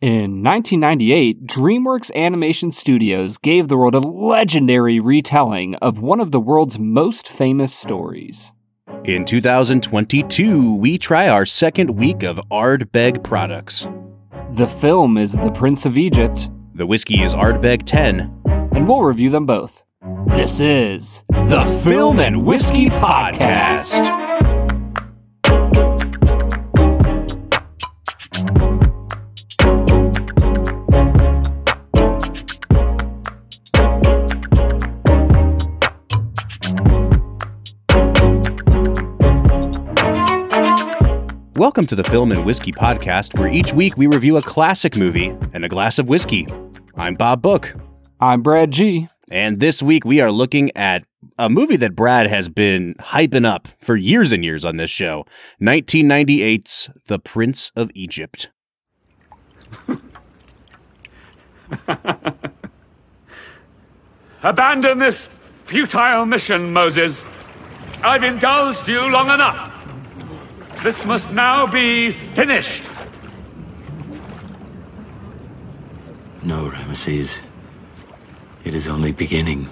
[0.00, 6.38] In 1998, DreamWorks Animation Studios gave the world a legendary retelling of one of the
[6.38, 8.52] world's most famous stories.
[9.04, 13.88] In 2022, we try our second week of Ardbeg products.
[14.52, 18.20] The film is The Prince of Egypt, The whiskey is Ardbeg 10.
[18.46, 19.82] and we'll review them both.
[20.28, 24.37] This is The Film and Whiskey Podcast.
[41.58, 45.36] Welcome to the Film and Whiskey Podcast, where each week we review a classic movie
[45.52, 46.46] and a glass of whiskey.
[46.94, 47.74] I'm Bob Book.
[48.20, 49.08] I'm Brad G.
[49.28, 51.02] And this week we are looking at
[51.36, 55.26] a movie that Brad has been hyping up for years and years on this show
[55.60, 58.50] 1998's The Prince of Egypt.
[64.44, 67.20] Abandon this futile mission, Moses.
[68.04, 69.74] I've indulged you long enough.
[70.82, 72.84] This must now be finished.
[76.42, 77.40] No, Ramesses.
[78.64, 79.68] It is only beginning.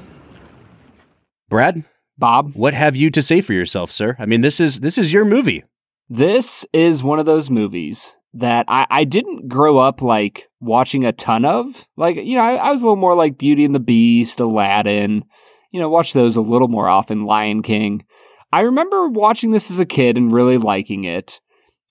[1.48, 1.84] Brad,
[2.18, 4.16] Bob, what have you to say for yourself, sir?
[4.18, 5.64] I mean, this is this is your movie.
[6.08, 11.12] this is one of those movies that I, I didn't grow up like watching a
[11.12, 11.86] ton of.
[11.96, 15.24] Like, you know, I, I was a little more like Beauty and the Beast, Aladdin,
[15.72, 18.04] you know, watch those a little more often, Lion King.
[18.52, 21.40] I remember watching this as a kid and really liking it.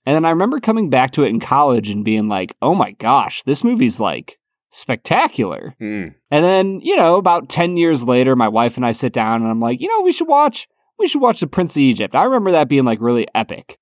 [0.04, 2.92] And then I remember coming back to it in college and being like, oh my
[2.92, 4.38] gosh, this movie's like
[4.70, 5.74] spectacular.
[5.78, 6.08] Hmm.
[6.30, 9.50] And then, you know, about 10 years later, my wife and I sit down and
[9.50, 10.68] I'm like, you know, we should watch,
[10.98, 12.14] we should watch The Prince of Egypt.
[12.14, 13.78] I remember that being like really epic.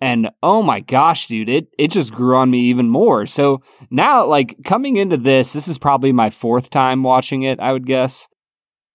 [0.00, 3.24] And oh my gosh, dude, it, it just grew on me even more.
[3.24, 7.72] So now, like coming into this, this is probably my fourth time watching it, I
[7.72, 8.28] would guess.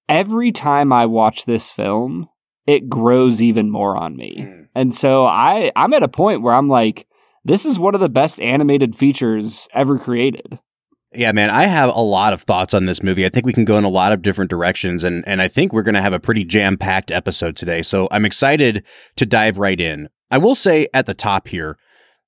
[0.08, 2.30] Every time I watch this film,
[2.70, 4.46] it grows even more on me.
[4.48, 4.62] Hmm.
[4.76, 7.08] And so I, I'm at a point where I'm like,
[7.44, 10.60] this is one of the best animated features ever created.
[11.12, 13.26] Yeah, man, I have a lot of thoughts on this movie.
[13.26, 15.74] I think we can go in a lot of different directions, and and I think
[15.74, 17.82] we're going to have a pretty jam packed episode today.
[17.82, 18.84] So I'm excited
[19.16, 20.10] to dive right in.
[20.30, 21.80] I will say at the top here,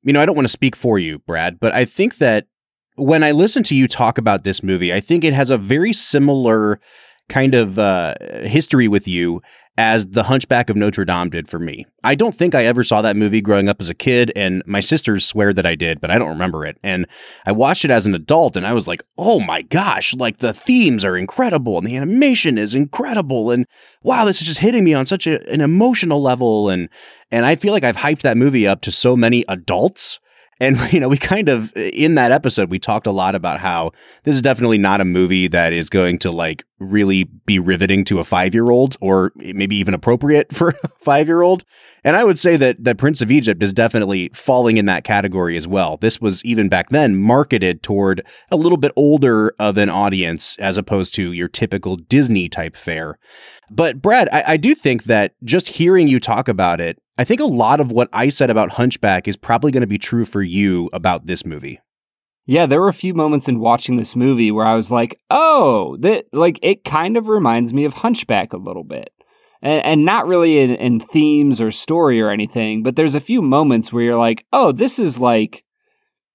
[0.01, 2.47] you know, I don't want to speak for you, Brad, but I think that
[2.95, 5.93] when I listen to you talk about this movie, I think it has a very
[5.93, 6.79] similar
[7.31, 9.41] kind of uh, history with you
[9.77, 11.85] as The Hunchback of Notre Dame did for me.
[12.03, 14.81] I don't think I ever saw that movie growing up as a kid, and my
[14.81, 16.77] sisters swear that I did, but I don't remember it.
[16.83, 17.07] And
[17.45, 20.53] I watched it as an adult, and I was like, oh my gosh, like the
[20.53, 23.65] themes are incredible, and the animation is incredible, and
[24.03, 26.69] wow, this is just hitting me on such a, an emotional level.
[26.69, 26.89] And
[27.31, 30.19] and I feel like I've hyped that movie up to so many adults.
[30.61, 33.91] And you know, we kind of in that episode we talked a lot about how
[34.23, 38.19] this is definitely not a movie that is going to like really be riveting to
[38.19, 41.63] a 5-year-old or maybe even appropriate for a 5-year-old.
[42.03, 45.57] And I would say that that Prince of Egypt is definitely falling in that category
[45.57, 45.97] as well.
[45.97, 50.77] This was even back then marketed toward a little bit older of an audience as
[50.77, 53.17] opposed to your typical Disney type fare.
[53.71, 57.39] But Brad, I, I do think that just hearing you talk about it, I think
[57.39, 60.41] a lot of what I said about Hunchback is probably going to be true for
[60.41, 61.79] you about this movie.
[62.47, 65.97] Yeah, there were a few moments in watching this movie where I was like, "Oh,
[65.97, 69.11] that like it kind of reminds me of Hunchback a little bit."
[69.61, 73.43] And, and not really in, in themes or story or anything, but there's a few
[73.43, 75.63] moments where you're like, "Oh, this is like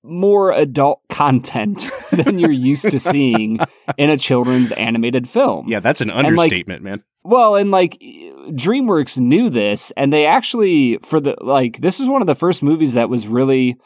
[0.05, 3.59] more adult content than you're used to seeing
[3.99, 7.03] in a children's animated film." Yeah, that's an like- understatement, man.
[7.25, 8.01] Well, and like
[8.51, 12.63] DreamWorks knew this, and they actually for the like this was one of the first
[12.63, 13.77] movies that was really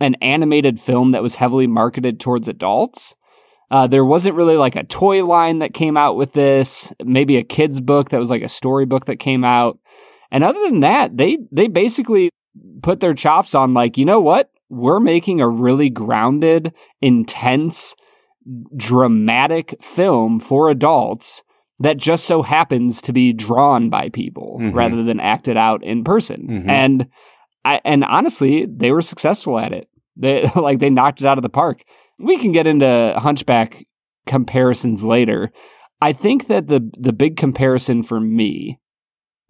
[0.00, 3.14] an animated film that was heavily marketed towards adults.
[3.70, 7.44] Uh, there wasn't really like a toy line that came out with this, maybe a
[7.44, 9.78] kid's book that was like a storybook that came out.
[10.32, 12.30] And other than that, they they basically
[12.82, 14.50] put their chops on like, you know what?
[14.68, 17.94] We're making a really grounded, intense,
[18.76, 21.42] dramatic film for adults
[21.80, 24.74] that just so happens to be drawn by people Mhm.
[24.74, 26.46] rather than acted out in person.
[26.48, 26.68] Mhm.
[26.68, 27.06] And
[27.64, 29.88] I, and honestly, they were successful at it.
[30.16, 31.82] They like they knocked it out of the park.
[32.18, 33.84] We can get into Hunchback
[34.26, 35.50] comparisons later.
[36.00, 38.78] I think that the the big comparison for me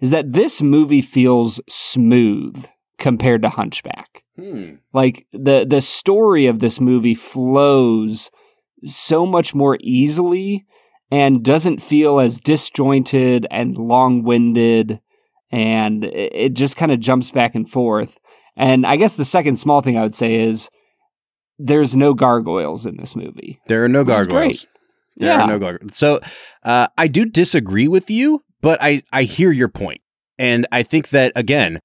[0.00, 2.64] is that this movie feels smooth
[2.98, 4.22] compared to Hunchback.
[4.38, 4.74] Hmm.
[4.92, 8.30] Like the the story of this movie flows
[8.84, 10.64] so much more easily
[11.10, 15.00] and doesn't feel as disjointed and long-winded
[15.50, 18.18] and it, just kind of jumps back and forth.
[18.56, 20.68] And I guess the second small thing I would say is
[21.58, 23.60] there's no gargoyles in this movie.
[23.66, 24.66] There are no gargoyles.
[25.16, 25.42] There Yeah.
[25.42, 25.96] are no gargoyles.
[25.96, 26.20] So
[26.62, 30.00] uh, I do disagree with you, but I, I hear your point.
[30.38, 31.80] And I think that, again,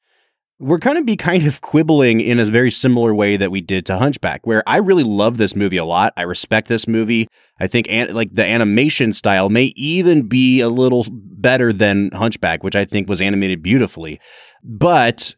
[0.59, 3.85] we're going to be kind of quibbling in a very similar way that we did
[3.87, 6.13] to Hunchback, where I really love this movie a lot.
[6.15, 7.27] I respect this movie.
[7.59, 12.63] I think an- like the animation style may even be a little better than Hunchback,
[12.63, 14.19] which I think was animated beautifully.
[14.63, 15.35] But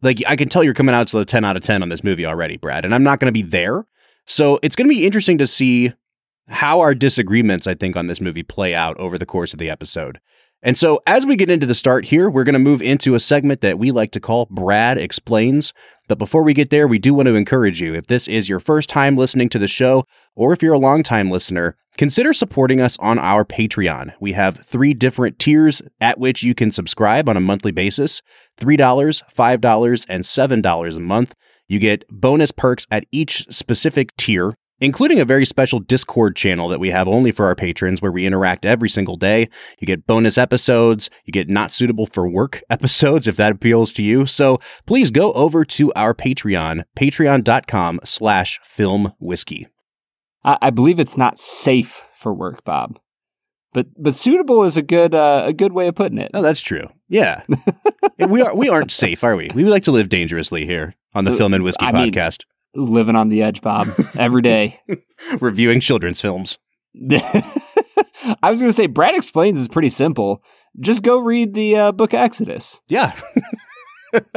[0.00, 2.04] like I can tell you're coming out to the 10 out of 10 on this
[2.04, 3.84] movie already, Brad, and I'm not going to be there.
[4.26, 5.92] So it's going to be interesting to see
[6.48, 9.70] how our disagreements, I think, on this movie play out over the course of the
[9.70, 10.20] episode.
[10.62, 13.20] And so, as we get into the start here, we're going to move into a
[13.20, 15.72] segment that we like to call Brad Explains.
[16.08, 18.60] But before we get there, we do want to encourage you if this is your
[18.60, 20.04] first time listening to the show,
[20.34, 24.12] or if you're a longtime listener, consider supporting us on our Patreon.
[24.20, 28.22] We have three different tiers at which you can subscribe on a monthly basis
[28.58, 31.34] $3, $5, and $7 a month.
[31.68, 36.80] You get bonus perks at each specific tier, including a very special Discord channel that
[36.80, 39.48] we have only for our patrons where we interact every single day.
[39.80, 44.02] You get bonus episodes, you get not suitable for work episodes if that appeals to
[44.02, 44.26] you.
[44.26, 49.66] So please go over to our Patreon, patreon.com slash film whiskey.
[50.44, 52.98] I, I believe it's not safe for work, Bob.
[53.72, 56.30] But but suitable is a good uh, a good way of putting it.
[56.32, 56.88] Oh, that's true.
[57.08, 57.42] Yeah.
[58.28, 59.50] we are we aren't safe, are we?
[59.54, 62.44] We like to live dangerously here on the Film and Whiskey I mean- podcast,
[62.76, 63.88] Living on the edge, Bob,
[64.18, 64.80] every day.
[65.40, 66.58] reviewing children's films.
[67.10, 70.42] I was going to say Brad explains is pretty simple.
[70.78, 72.80] Just go read the uh, book Exodus.
[72.88, 73.18] Yeah.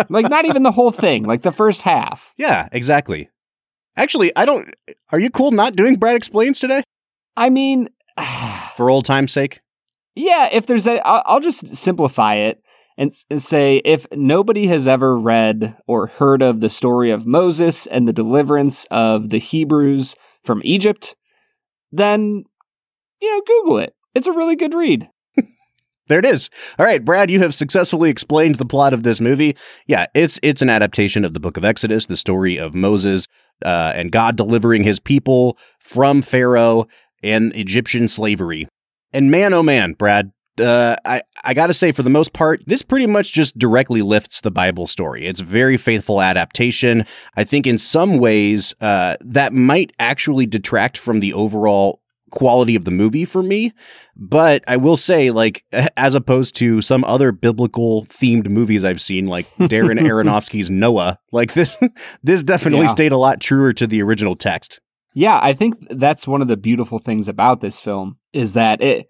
[0.10, 2.34] Like not even the whole thing, like the first half.
[2.38, 3.30] Yeah, exactly.
[3.96, 4.74] Actually, I don't.
[5.12, 6.84] Are you cool not doing Brad Explains today?
[7.38, 7.88] I mean,
[8.76, 9.62] For old time's sake?
[10.16, 12.62] yeah, if there's a, I'll, I'll just simplify it
[13.00, 18.08] and, say if nobody has ever read or heard of the story of Moses and
[18.08, 21.16] the deliverance of the Hebrews from Egypt,
[21.92, 22.44] then
[23.22, 23.96] you know, Google it.
[24.14, 25.10] It's a really good read.
[26.08, 26.50] There it is.
[26.80, 29.56] All right, Brad, you have successfully explained the plot of this movie.
[29.86, 33.28] Yeah, it's it's an adaptation of the Book of Exodus, the story of Moses
[33.64, 36.88] uh, and God delivering His people from Pharaoh
[37.22, 38.68] and Egyptian slavery.
[39.14, 42.62] And man, oh man, Brad, uh, I I got to say, for the most part,
[42.68, 45.26] this pretty much just directly lifts the Bible story.
[45.26, 47.06] It's a very faithful adaptation.
[47.36, 52.02] I think in some ways uh, that might actually detract from the overall
[52.32, 53.74] quality of the movie for me.
[54.16, 55.64] But I will say, like,
[55.98, 61.54] as opposed to some other biblical themed movies I've seen, like Darren Aronofsky's Noah, like
[61.56, 61.76] this,
[62.22, 62.92] this definitely Yeah.
[62.92, 64.80] stayed a lot truer to the original text.
[65.16, 69.08] Yeah, I think that's one of the beautiful things about this film is that it,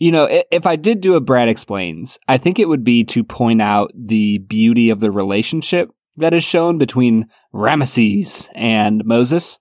[0.00, 3.22] you know, if I did do a Brad Explains, I think it would be to
[3.22, 9.58] point out the beauty of the relationship that is shown between Ramesses and Moses.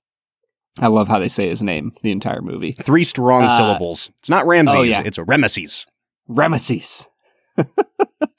[0.80, 2.71] I love how they say his name the entire movie.
[2.71, 4.09] Three strong Uh, syllables.
[4.19, 5.03] It's not Ramses, oh, yeah.
[5.06, 5.86] it's a Remeses.
[6.30, 7.06] Ramesses.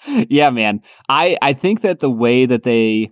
[0.06, 0.80] yeah, man.
[1.08, 3.10] I I think that the way that they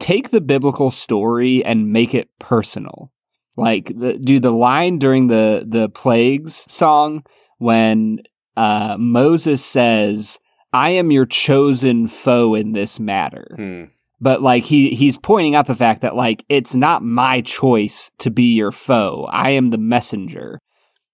[0.00, 3.12] take the biblical story and make it personal.
[3.56, 7.24] Like the do the line during the the plagues song
[7.64, 8.20] when
[8.56, 10.38] uh Moses says,
[10.72, 13.84] "I am your chosen foe in this matter." Hmm.
[14.20, 18.30] But like he he's pointing out the fact that like it's not my choice to
[18.30, 19.26] be your foe.
[19.30, 20.60] I am the messenger.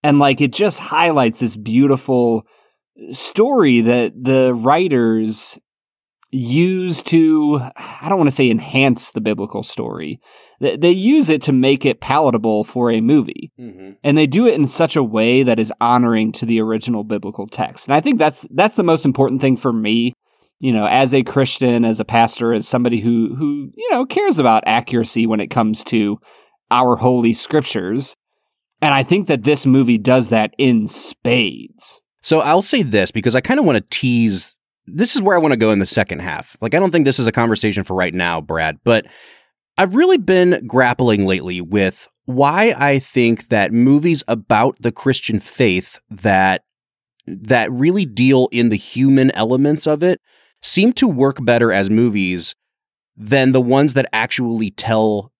[0.03, 2.47] And like it just highlights this beautiful
[3.11, 5.59] story that the writers
[6.33, 10.21] use to I don't want to say enhance the biblical story.
[10.61, 13.51] They, they use it to make it palatable for a movie.
[13.59, 13.93] Mm-hmm.
[14.05, 17.47] And they do it in such a way that is honoring to the original biblical
[17.47, 17.89] text.
[17.89, 20.13] And I think that's that's the most important thing for me,
[20.61, 24.39] you know, as a Christian, as a pastor, as somebody who who, you know, cares
[24.39, 26.19] about accuracy when it comes to
[26.71, 28.15] our holy scriptures.
[28.83, 32.01] And I think that this movie does that in spades.
[32.23, 34.55] So I'll say this because I kind of want to tease.
[34.95, 36.57] This is where I want to go in the second half.
[36.61, 39.07] Like, I don't think this is a conversation for right now, Brad, but
[39.79, 45.99] I've really been grappling lately with why I think that movies about the Christian faith
[46.11, 46.63] that
[47.27, 50.21] that really deal in the human elements of it
[50.63, 52.55] seem to work better as movies
[53.17, 55.33] than the ones that actually tell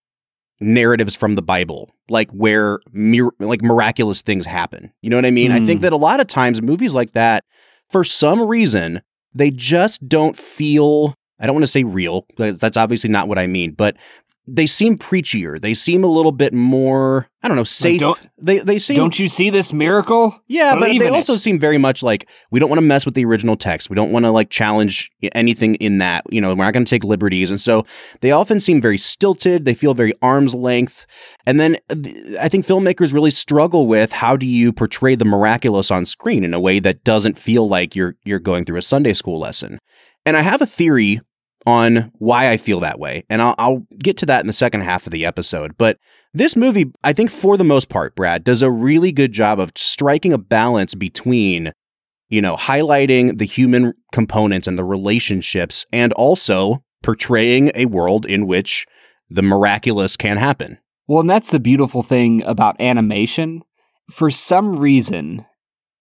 [0.59, 4.91] narratives from the Bible, like where mir- like miraculous things happen.
[5.01, 5.51] You know what I mean?
[5.51, 5.83] I think Mm.
[5.83, 7.43] that a lot of times movies like that,
[7.89, 9.01] for some reason,
[9.33, 11.15] they just don't feel.
[11.39, 12.25] I don't want to say real.
[12.37, 13.95] That's obviously not what I mean, but
[14.47, 15.61] they seem preachier.
[15.61, 17.99] They seem a little bit more, I don't know, safe.
[17.99, 20.35] don't- they they seem Don't you see this miracle?
[20.47, 21.39] Yeah, but they also it.
[21.39, 23.89] seem very much like we don't want to mess with the original text.
[23.89, 26.23] We don't want to like challenge anything in that.
[26.31, 27.51] You know, we're not going to take liberties.
[27.51, 27.85] And so
[28.21, 29.65] they often seem very stilted.
[29.65, 31.05] They feel very arm's length.
[31.45, 31.77] And then
[32.39, 36.53] I think filmmakers really struggle with how do you portray the miraculous on screen in
[36.55, 39.77] a way that doesn't feel like you're you're going through a Sunday school lesson.
[40.25, 41.21] And I have a theory
[41.65, 43.23] on why I feel that way.
[43.29, 45.77] And I'll, I'll get to that in the second half of the episode.
[45.77, 45.97] But
[46.33, 49.71] this movie, I think for the most part, Brad, does a really good job of
[49.75, 51.73] striking a balance between,
[52.29, 58.47] you know, highlighting the human components and the relationships and also portraying a world in
[58.47, 58.85] which
[59.29, 60.77] the miraculous can happen.
[61.07, 63.63] Well, and that's the beautiful thing about animation.
[64.09, 65.45] For some reason,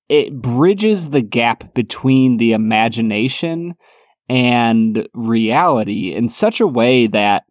[0.08, 3.74] it bridges the gap between the imagination
[4.30, 7.42] and reality in such a way that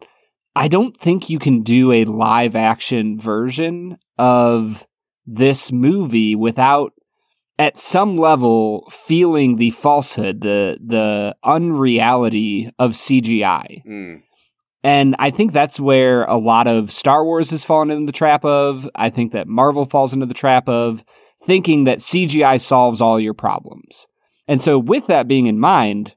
[0.55, 4.87] I don't think you can do a live action version of
[5.25, 6.93] this movie without
[7.59, 13.83] at some level feeling the falsehood, the the unreality of CGI.
[13.83, 14.15] Hmm.
[14.81, 18.45] And I think that's where a lot of Star Wars has fallen into the trap
[18.45, 18.89] of.
[18.95, 21.03] I think that Marvel falls into the trap of
[21.43, 24.07] thinking that CGI solves all your problems.
[24.47, 26.15] And so, with that being in mind,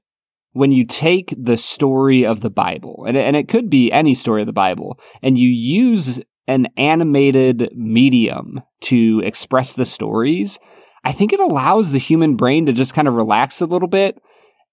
[0.52, 4.42] when you take the story of the Bible, and, and it could be any story
[4.42, 10.58] of the Bible, and you use an animated medium to express the stories,
[11.04, 14.18] I think it allows the human brain to just kind of relax a little bit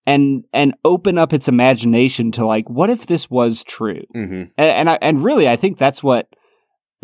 [0.05, 4.33] and and open up its imagination to like what if this was true Mm-hmm.
[4.33, 6.27] and and, I, and really i think that's what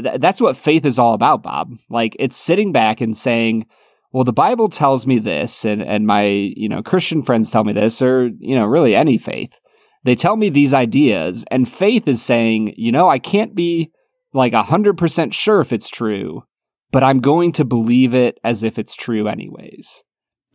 [0.01, 3.65] th- that's what faith is all about bob like it's sitting back and saying
[4.12, 7.74] well the bible tells me this and and my you know christian friends tell me
[7.74, 9.59] this or you know really any faith
[10.03, 13.91] they tell me these ideas and faith is saying you know i can't be
[14.33, 16.43] like 100% sure if it's true
[16.91, 20.03] but i'm going to believe it as if it's true anyways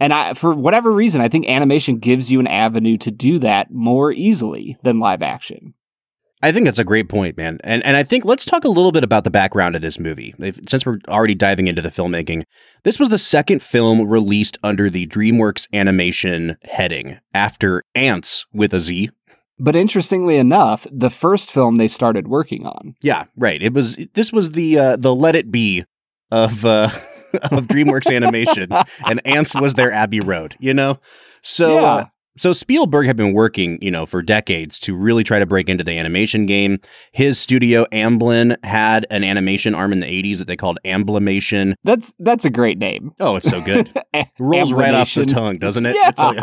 [0.00, 3.70] and I, for whatever reason, I think animation gives you an avenue to do that
[3.70, 5.74] more easily than live action.
[6.42, 7.58] I think that's a great point, man.
[7.62, 10.34] And and I think let's talk a little bit about the background of this movie.
[10.38, 12.44] If, since we're already diving into the filmmaking,
[12.84, 18.80] this was the second film released under the DreamWorks Animation heading after Ants with a
[18.80, 19.10] Z.
[19.58, 22.94] But interestingly enough, the first film they started working on.
[23.02, 23.62] Yeah, right.
[23.62, 25.84] It was this was the uh, the Let It Be
[26.30, 26.90] of uh,
[27.34, 28.68] of DreamWorks Animation,
[29.04, 30.56] and Ants was their Abbey Road.
[30.58, 31.00] You know,
[31.42, 32.06] so Yeah.
[32.40, 35.84] So Spielberg had been working, you know, for decades to really try to break into
[35.84, 36.78] the animation game.
[37.12, 41.74] His studio Amblin had an animation arm in the '80s that they called Amblimation.
[41.84, 43.12] That's that's a great name.
[43.20, 43.92] Oh, it's so good.
[44.38, 45.94] Rolls right off the tongue, doesn't it?
[45.94, 46.06] Yeah.
[46.06, 46.42] I tell you.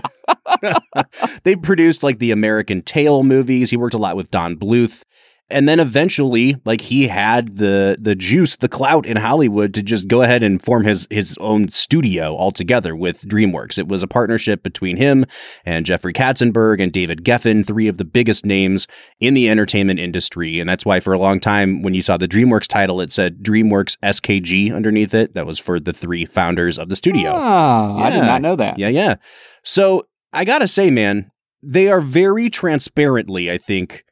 [1.43, 3.71] they produced like the American Tail movies.
[3.71, 5.01] He worked a lot with Don Bluth.
[5.49, 10.07] And then eventually, like he had the the juice, the clout in Hollywood to just
[10.07, 13.77] go ahead and form his his own studio altogether with DreamWorks.
[13.77, 15.25] It was a partnership between him
[15.63, 18.87] and Jeffrey Katzenberg and David Geffen, three of the biggest names
[19.21, 20.59] in the entertainment industry.
[20.59, 23.41] And that's why for a long time, when you saw the DreamWorks title, it said
[23.41, 25.33] DreamWorks SKG underneath it.
[25.33, 27.31] That was for the three founders of the studio.
[27.31, 28.77] Oh, I did not know that.
[28.77, 29.15] Yeah, yeah.
[29.63, 31.31] So I gotta say, man,
[31.63, 34.03] they are very transparently, I think,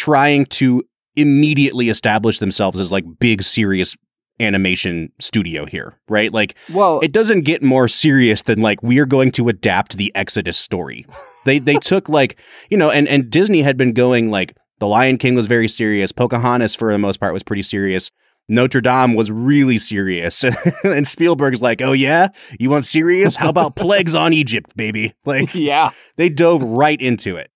[0.00, 0.82] trying to
[1.14, 3.94] immediately establish themselves as like big, serious
[4.40, 6.32] animation studio here, right?
[6.32, 10.10] Like Well, it doesn't get more serious than like we are going to adapt the
[10.14, 11.04] Exodus story.
[11.44, 12.38] They they took like
[12.70, 16.12] you know, and and Disney had been going like the Lion King was very serious.
[16.12, 18.10] Pocahontas for the most part was pretty serious.
[18.48, 20.44] Notre Dame was really serious,
[20.84, 22.28] and Spielberg's like, "Oh yeah,
[22.58, 23.36] you want serious?
[23.36, 25.90] How about plagues on Egypt, baby?" Like yeah.
[26.16, 27.50] they dove right into it.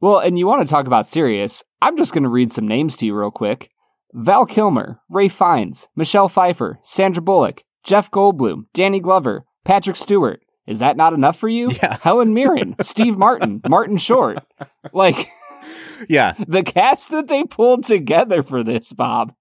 [0.00, 1.64] Well, and you want to talk about serious?
[1.82, 3.70] I'm just going to read some names to you real quick.
[4.12, 10.40] Val Kilmer, Ray Fiennes, Michelle Pfeiffer, Sandra Bullock, Jeff Goldblum, Danny Glover, Patrick Stewart.
[10.66, 11.70] Is that not enough for you?
[11.82, 11.98] Yeah.
[12.00, 14.38] Helen Mirren, Steve Martin, Martin Short.
[14.92, 15.28] Like
[16.08, 19.32] Yeah, the cast that they pulled together for this, Bob,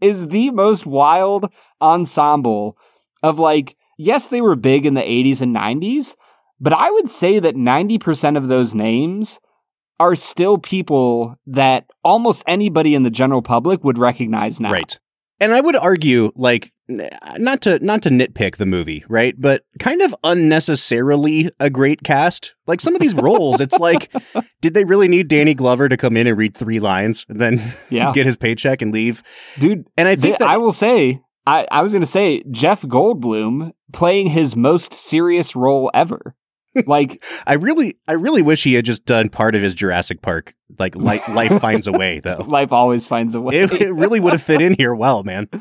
[0.00, 2.78] is the most wild ensemble
[3.22, 6.14] of like, yes, they were big in the 80s and 90s,
[6.60, 9.40] but I would say that 90% of those names
[10.00, 14.72] are still people that almost anybody in the general public would recognize now.
[14.72, 14.98] right.
[15.40, 19.34] And I would argue, like, not to not to nitpick the movie, right?
[19.36, 20.14] But kind of
[20.68, 22.54] unnecessarily a great cast.
[22.66, 24.12] Like some of these roles, it's like,
[24.60, 27.74] did they really need Danny Glover to come in and read three lines and then
[27.90, 28.12] Yeah.
[28.12, 29.22] get his paycheck and leave?
[29.58, 32.42] Dude, And I they- think that I will say, I, I was going to say
[32.50, 36.34] Jeff Goldblum playing his most serious role ever.
[36.86, 40.54] Like I really, I really wish he had just done part of his Jurassic Park.
[40.78, 42.44] Like life, life finds a way, though.
[42.46, 43.54] life always finds a way.
[43.54, 45.48] It, it really would have fit in here well, man.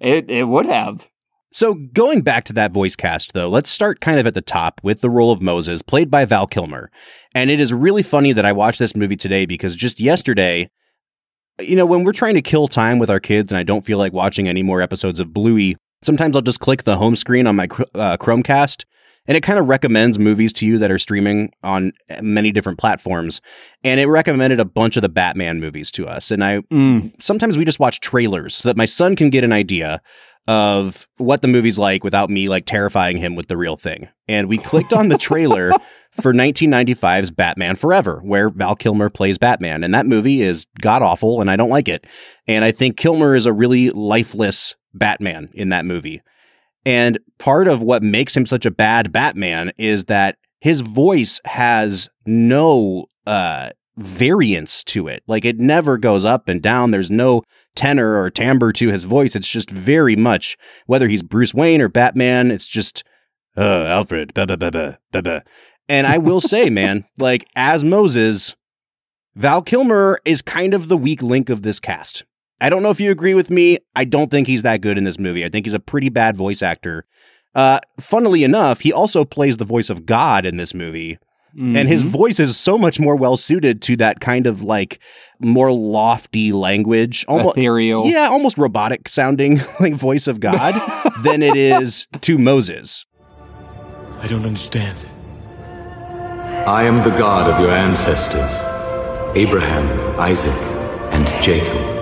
[0.00, 1.08] It it would have.
[1.52, 4.80] So going back to that voice cast, though, let's start kind of at the top
[4.82, 6.90] with the role of Moses, played by Val Kilmer.
[7.32, 10.68] And it is really funny that I watched this movie today because just yesterday,
[11.60, 13.98] you know, when we're trying to kill time with our kids and I don't feel
[13.98, 17.54] like watching any more episodes of Bluey, sometimes I'll just click the home screen on
[17.54, 18.84] my uh, Chromecast
[19.26, 23.40] and it kind of recommends movies to you that are streaming on many different platforms.
[23.82, 26.30] And it recommended a bunch of the Batman movies to us.
[26.30, 27.12] And I Mm.
[27.22, 30.00] sometimes we just watch trailers so that my son can get an idea
[30.46, 34.08] of what the movie's like without me like terrifying him with the real thing.
[34.28, 35.70] And we clicked on the trailer
[36.20, 39.82] for 1995's Batman Forever, where Val Kilmer plays Batman.
[39.82, 42.06] And that movie is god awful and I don't like it.
[42.46, 46.20] And I think Kilmer is a really lifeless Batman in that movie.
[46.86, 52.08] And part of what makes him such a bad Batman is that his voice has
[52.26, 55.22] no uh variance to it.
[55.26, 56.90] Like it never goes up and down.
[56.90, 57.42] There's no
[57.74, 59.36] tenor or timbre to his voice.
[59.36, 63.04] It's just very much whether he's Bruce Wayne or Batman, it's just
[63.56, 65.42] uh Alfred, ba ba ba ba ba ba.
[65.88, 68.54] And I will say, man, like as Moses,
[69.34, 72.24] Val Kilmer is kind of the weak link of this cast.
[72.60, 73.78] I don't know if you agree with me.
[73.96, 75.44] I don't think he's that good in this movie.
[75.44, 77.04] I think he's a pretty bad voice actor.
[77.54, 81.18] Uh, funnily enough, he also plays the voice of God in this movie.
[81.56, 82.08] And his Mhm.
[82.08, 84.98] voice is so much more well suited to that kind of like
[85.40, 88.06] more lofty language, almost ethereal.
[88.06, 90.74] yeah, almost robotic sounding like voice of God
[91.22, 93.04] than it is to Moses.
[94.20, 94.98] I don't understand.
[96.66, 98.50] I am the God of your ancestors,
[99.36, 99.86] Abraham,
[100.18, 100.56] Isaac,
[101.12, 101.93] and Jacob.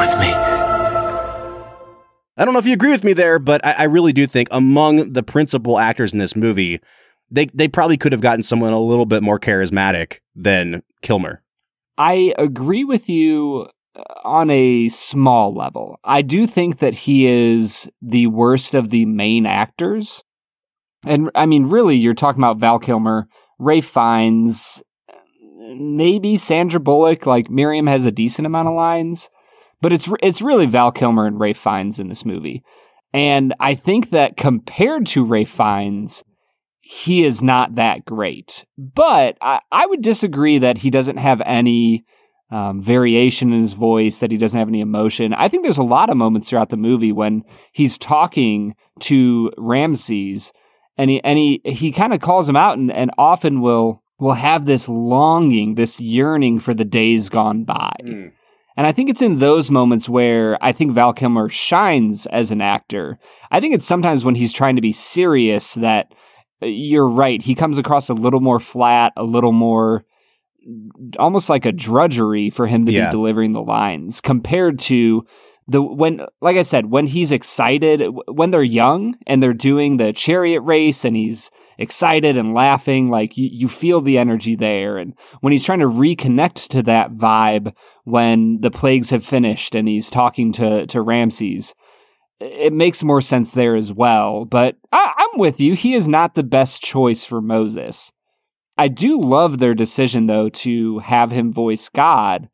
[0.00, 0.32] With me?
[2.36, 4.48] I don't know if you agree with me there, but I, I really do think
[4.50, 6.80] among the principal actors in this movie,
[7.30, 11.42] they they probably could have gotten someone a little bit more charismatic than Kilmer.
[11.98, 16.00] I agree with you uh, on a small level.
[16.02, 20.24] I do think that he is the worst of the main actors.
[21.06, 23.28] And I mean, really, you're talking about Val Kilmer,
[23.58, 24.82] Ray Fiennes,
[25.58, 27.26] maybe Sandra Bullock.
[27.26, 29.28] Like Miriam has a decent amount of lines,
[29.80, 32.62] but it's it's really Val Kilmer and Ray Fiennes in this movie.
[33.12, 36.22] And I think that compared to Ray Fiennes,
[36.80, 38.64] he is not that great.
[38.78, 42.04] But I, I would disagree that he doesn't have any
[42.50, 45.34] um, variation in his voice, that he doesn't have any emotion.
[45.34, 50.52] I think there's a lot of moments throughout the movie when he's talking to Ramses
[50.96, 54.34] and he and he he kind of calls him out and, and often will will
[54.34, 57.92] have this longing, this yearning for the days gone by.
[58.80, 62.62] And I think it's in those moments where I think Val Kilmer shines as an
[62.62, 63.18] actor.
[63.50, 66.14] I think it's sometimes when he's trying to be serious that
[66.62, 67.42] uh, you're right.
[67.42, 70.06] He comes across a little more flat, a little more
[71.18, 73.08] almost like a drudgery for him to Yeah.
[73.08, 75.26] be delivering the lines compared to
[75.68, 80.14] the when like I said when he's excited when they're young and they're doing the
[80.14, 84.96] chariot race and he's excited and laughing like you, you feel the energy there.
[84.96, 89.88] And when he's trying to reconnect to that vibe when the plagues have finished and
[89.88, 91.74] he's talking to to Ramses
[92.40, 94.46] it makes more sense there as well.
[94.46, 95.74] But I, I'm with you.
[95.74, 98.12] He is not the best choice for Moses.
[98.78, 102.48] I do love their decision though to have him voice God.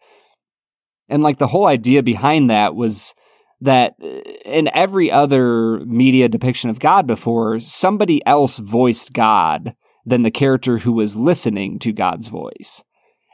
[1.09, 3.15] And like the whole idea behind that was
[3.61, 4.07] that uh,
[4.45, 10.79] in every other media depiction of God before, somebody else voiced God than the character
[10.79, 12.85] who was listening to God's voice.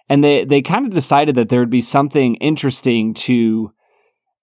[0.09, 3.73] And they, they kind of decided that there would be something interesting to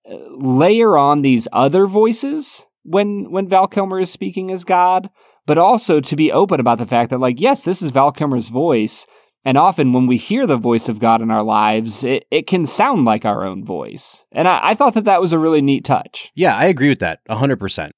[0.09, 5.09] uh, layer on these other voices when when Val Kilmer is speaking as God,
[5.45, 8.49] but also to be open about the fact that like yes, this is Val Kilmer's
[8.49, 9.05] voice,
[9.45, 12.65] and often when we hear the voice of God in our lives, it, it can
[12.65, 14.25] sound like our own voice.
[14.31, 16.31] And I, I thought that that was a really neat touch.
[16.35, 17.91] Yeah, I agree with that 100%.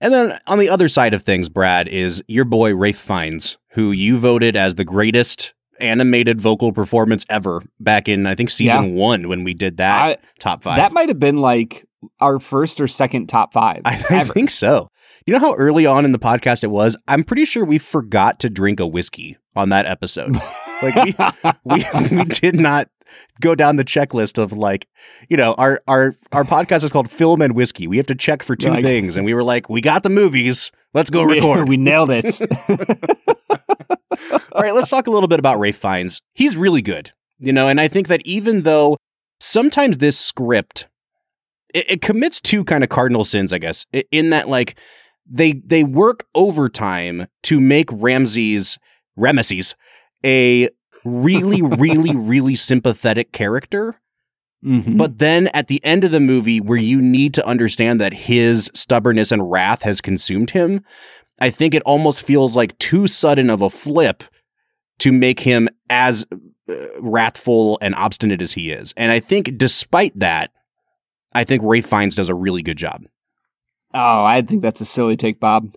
[0.00, 3.90] And then on the other side of things, Brad, is your boy Rafe Fiennes, who
[3.90, 9.28] you voted as the greatest animated vocal performance ever back in, I think, season one
[9.28, 10.76] when we did that I- top five.
[10.76, 11.84] That might have been like
[12.20, 13.82] our first or second top five.
[13.84, 14.90] I, I think so.
[15.26, 16.96] You know how early on in the podcast it was?
[17.06, 20.36] I'm pretty sure we forgot to drink a whiskey on that episode.
[20.82, 21.16] like
[21.64, 21.84] we, we
[22.18, 22.88] we did not
[23.40, 24.86] go down the checklist of like,
[25.28, 27.86] you know, our our our podcast is called Film and Whiskey.
[27.86, 30.10] We have to check for two Like- things, and we were like, we got the
[30.10, 30.70] movies.
[30.94, 31.68] Let's go record.
[31.68, 32.40] we nailed it.
[34.52, 36.20] All right, let's talk a little bit about Rafe Fiennes.
[36.34, 37.12] He's really good.
[37.38, 38.96] You know, and I think that even though
[39.40, 40.88] sometimes this script
[41.72, 44.78] it, it commits two kind of cardinal sins, I guess, in that like
[45.30, 48.78] they they work overtime to make Ramses
[49.18, 49.74] Ramesses
[50.24, 50.68] a
[51.04, 54.00] really, really, really sympathetic character.
[54.64, 54.96] Mhm.
[54.98, 58.70] But then at the end of the movie, where you need to understand that his
[58.74, 60.84] stubbornness and wrath has consumed him,
[61.40, 64.24] I think it almost feels like too sudden of a flip
[64.98, 66.24] to make him as
[66.68, 68.92] uh, wrathful and obstinate as he is.
[68.96, 70.50] And I think despite that,
[71.32, 73.04] I think Ray Fiennes does a really good job.
[73.94, 75.70] oh, I think that's a silly take, Bob.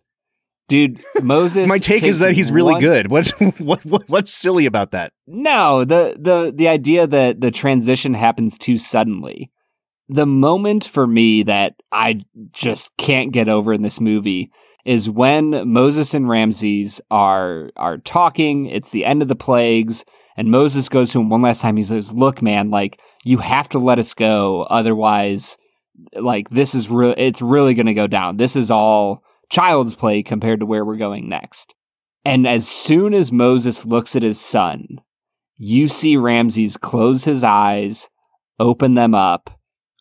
[0.72, 1.68] Dude, Moses.
[1.68, 3.08] My take is that he's really one- good.
[3.12, 3.28] What,
[3.60, 5.12] what what what's silly about that?
[5.28, 9.52] No, the the the idea that the transition happens too suddenly.
[10.08, 12.22] The moment for me that I
[12.54, 14.50] just can't get over in this movie
[14.86, 18.68] is when Moses and Ramses are are talking.
[18.68, 20.06] It's the end of the plagues,
[20.38, 21.76] and Moses goes to him one last time.
[21.76, 25.58] He says, "Look, man, like you have to let us go, otherwise,
[26.14, 27.14] like this is real.
[27.18, 28.38] It's really going to go down.
[28.38, 29.22] This is all
[29.52, 31.76] child's play compared to where we're going next."
[32.26, 35.00] And as soon as Moses looks at his son,
[35.58, 38.10] you see Ramses close his eyes,
[38.60, 39.50] open them up,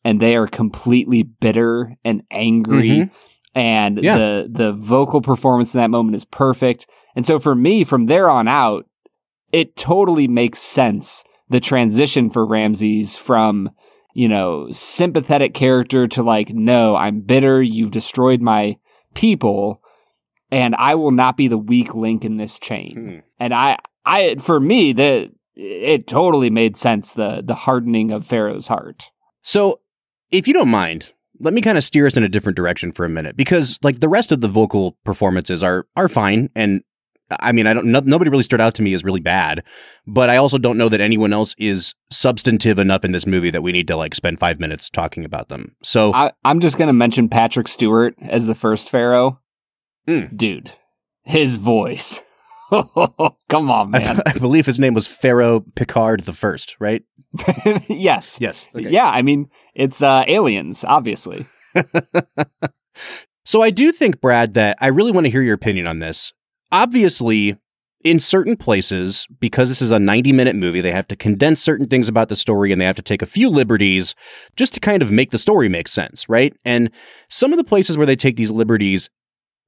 [0.05, 2.89] and they are completely bitter and angry.
[2.91, 3.11] Mhm.
[3.55, 4.17] And Yeah.
[4.17, 6.87] the the vocal performance in that moment is perfect.
[7.17, 8.87] And so for me, from there on out,
[9.53, 13.71] it totally makes sense the transition for Ramses from
[14.15, 17.61] you know sympathetic character to like no, I'm bitter.
[17.63, 18.77] You've destroyed my
[19.14, 19.83] people,
[20.51, 23.18] and I will not be the weak link in this chain Hmm.
[23.38, 28.68] and I, I, for me, that it totally made sense the the hardening of Pharaoh's
[28.68, 29.11] heart.
[29.42, 29.81] So,
[30.31, 33.05] if you don't mind, let me kind of steer us in a different direction for
[33.05, 36.83] a minute because like the rest of the vocal performances are are fine and
[37.40, 39.62] I mean, I don't no, nobody really stood out to me as really bad,
[40.07, 43.62] but I also don't know that anyone else is substantive enough in this movie that
[43.62, 45.77] we need to like spend 5 minutes talking about them.
[45.83, 49.40] So, I, I'm just gonna mention Patrick Stewart as the first Pharaoh.
[50.09, 50.37] Mm.
[50.37, 50.73] Dude,
[51.23, 52.21] his voice.
[53.49, 54.23] Come on, man.
[54.27, 57.03] I, I believe his name was Pharaoh Picard the First, right?
[57.88, 58.38] yes.
[58.40, 58.66] Yes.
[58.75, 61.47] Yeah, I mean, it's uh, aliens, obviously.
[63.51, 66.33] So I do think, Brad, that I really want to hear your opinion on this.
[66.72, 67.56] Obviously,
[68.04, 71.87] in certain places, because this is a 90 minute movie, they have to condense certain
[71.87, 74.14] things about the story and they have to take a few liberties
[74.56, 76.54] just to kind of make the story make sense, right?
[76.64, 76.90] And
[77.28, 79.11] some of the places where they take these liberties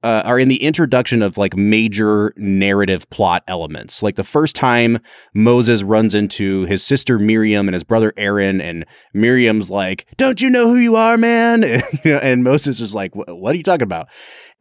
[0.03, 4.03] uh, are in the introduction of like major narrative plot elements.
[4.03, 4.99] Like the first time
[5.33, 10.49] Moses runs into his sister Miriam and his brother Aaron, and Miriam's like, "Don't you
[10.49, 11.63] know who you are, man?"
[12.03, 14.09] And Moses is like, "What are you talking about?"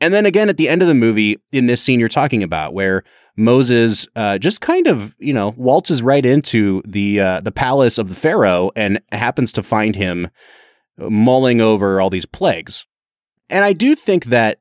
[0.03, 2.75] And then again at the end of the movie, in this scene you're talking about,
[2.75, 3.05] where
[3.37, 8.09] Moses uh, just kind of you know waltzes right into the uh, the palace of
[8.09, 10.29] the Pharaoh and happens to find him
[10.99, 12.85] mulling over all these plagues.
[13.49, 14.59] And I do think that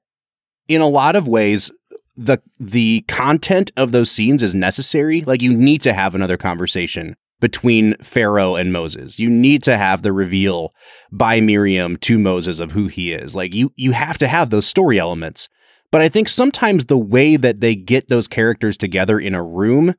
[0.68, 1.72] in a lot of ways
[2.16, 5.22] the the content of those scenes is necessary.
[5.22, 9.20] Like you need to have another conversation between Pharaoh and Moses.
[9.20, 10.74] You need to have the reveal
[11.12, 13.36] by Miriam to Moses of who he is.
[13.36, 15.50] Like you you have to have those story elements.
[15.92, 19.94] But I think sometimes the way that they get those characters together in a room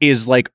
[0.00, 0.50] is like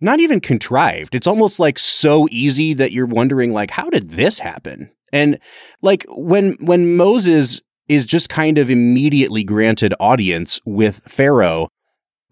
[0.00, 1.14] not even contrived.
[1.14, 4.90] It's almost like so easy that you're wondering like how did this happen?
[5.12, 5.38] And
[5.82, 11.68] like when when Moses is just kind of immediately granted audience with Pharaoh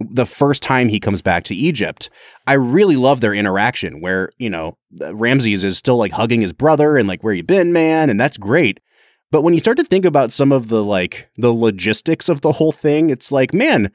[0.00, 2.10] the first time he comes back to Egypt.
[2.46, 6.52] I really love their interaction where, you know, uh, Ramses is still like hugging his
[6.52, 8.10] brother and like, where you been, man?
[8.10, 8.80] And that's great.
[9.30, 12.52] But when you start to think about some of the like the logistics of the
[12.52, 13.90] whole thing, it's like, man,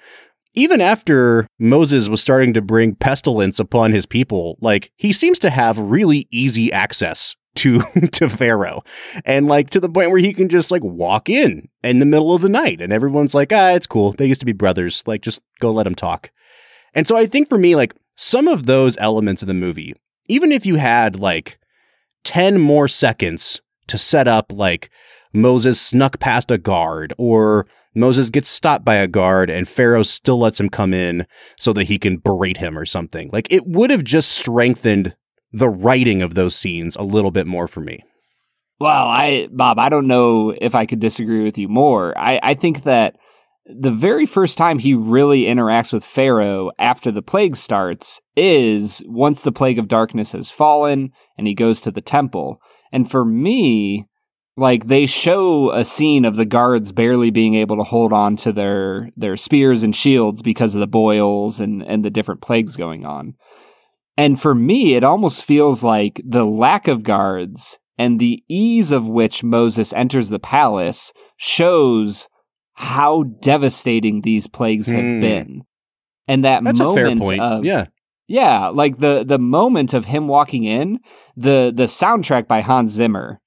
[0.53, 5.49] even after Moses was starting to bring pestilence upon his people, like he seems to
[5.49, 8.83] have really easy access to to Pharaoh.
[9.25, 12.33] And like to the point where he can just like walk in in the middle
[12.33, 14.13] of the night and everyone's like, "Ah, it's cool.
[14.13, 15.03] They used to be brothers.
[15.05, 16.31] Like just go let them talk."
[16.93, 19.95] And so I think for me like some of those elements of the movie,
[20.27, 21.59] even if you had like
[22.23, 24.89] 10 more seconds to set up like
[25.33, 30.39] Moses snuck past a guard or Moses gets stopped by a guard and Pharaoh still
[30.39, 31.27] lets him come in
[31.59, 33.29] so that he can berate him or something.
[33.33, 35.15] Like it would have just strengthened
[35.53, 38.03] the writing of those scenes a little bit more for me.
[38.79, 42.17] Well, I, Bob, I don't know if I could disagree with you more.
[42.17, 43.15] I, I think that
[43.65, 49.43] the very first time he really interacts with Pharaoh after the plague starts is once
[49.43, 52.59] the plague of darkness has fallen and he goes to the temple.
[52.91, 54.05] And for me,
[54.57, 58.51] like they show a scene of the guards barely being able to hold on to
[58.51, 63.05] their their spears and shields because of the boils and and the different plagues going
[63.05, 63.35] on.
[64.17, 69.07] And for me, it almost feels like the lack of guards and the ease of
[69.07, 72.27] which Moses enters the palace shows
[72.73, 75.19] how devastating these plagues have Hmm.
[75.19, 75.61] been.
[76.27, 77.41] And that That's moment point.
[77.41, 77.85] of yeah.
[78.27, 80.99] yeah, like the the moment of him walking in,
[81.35, 83.39] the the soundtrack by Hans Zimmer.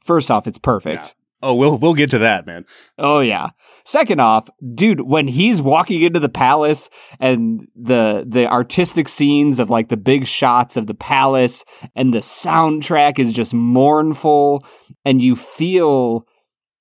[0.00, 1.14] First off, it's perfect.
[1.44, 2.64] Oh, we'll we'll get to that, man.
[2.96, 3.50] Oh yeah.
[3.84, 6.88] Second off, dude, when he's walking into the palace
[7.20, 12.20] and the the artistic scenes of like the big shots of the palace and the
[12.20, 14.64] soundtrack is just mournful
[15.04, 16.26] and you feel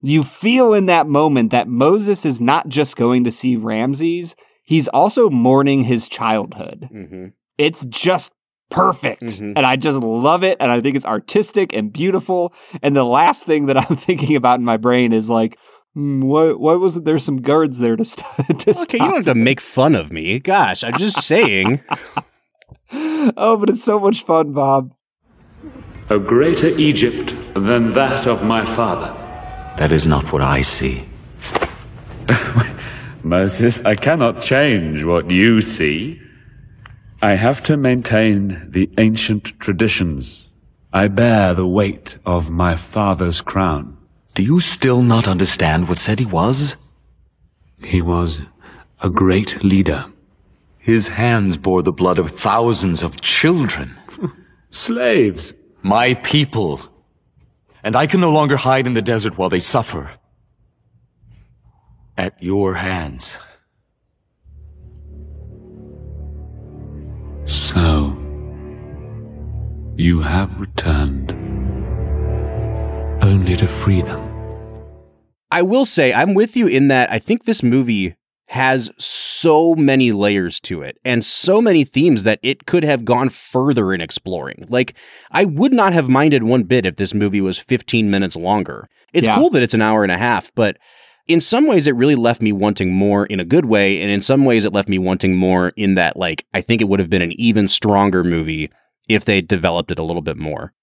[0.01, 4.87] you feel in that moment that Moses is not just going to see Ramses, he's
[4.87, 6.87] also mourning his childhood.
[6.89, 7.27] Mm-hmm.
[7.57, 8.31] It's just
[8.73, 9.23] perfect.
[9.39, 9.53] Mhm.
[9.55, 10.57] And I just love it.
[10.59, 12.53] And I think it's artistic and beautiful.
[12.81, 15.57] And the last thing that I'm thinking about in my brain is like,
[15.93, 18.93] why, why wasn't there some guards there to, st- to Okay, stop?
[18.93, 20.39] you don't have to make fun of me.
[20.39, 21.81] Gosh, I'm just saying.
[22.93, 24.93] oh, but it's so much fun, Bob.
[26.09, 29.13] A greater Egypt than that of my father.
[29.77, 31.03] That is not what I see.
[33.23, 36.19] Moses, I cannot change what you see.
[37.23, 40.49] I have to maintain the ancient traditions.
[40.91, 43.97] I bear the weight of my father's crown.
[44.33, 46.75] Do you still not understand what said he was?
[47.81, 48.41] He was
[49.01, 50.07] a great leader.
[50.79, 53.95] His hands bore the blood of thousands of children.
[54.71, 55.53] Slaves.
[55.81, 56.81] My people.
[57.85, 60.11] And I can no longer hide in the desert while they suffer.
[62.17, 63.37] At your hands.
[67.45, 68.15] So,
[69.97, 71.33] you have returned
[73.23, 74.29] only to free them.
[75.51, 78.15] I will say I'm with you in that I think this movie
[78.47, 83.29] has so many layers to it and so many themes that it could have gone
[83.29, 84.65] further in exploring.
[84.69, 84.93] Like
[85.31, 88.87] I would not have minded one bit if this movie was 15 minutes longer.
[89.13, 89.35] It's Yeah.
[89.37, 90.77] cool that it's an hour and a half, but
[91.27, 94.21] in some ways it really left me wanting more in a good way and in
[94.21, 97.09] some ways it left me wanting more in that like I think it would have
[97.09, 98.69] been an even stronger movie
[99.07, 100.73] if they developed it a little bit more.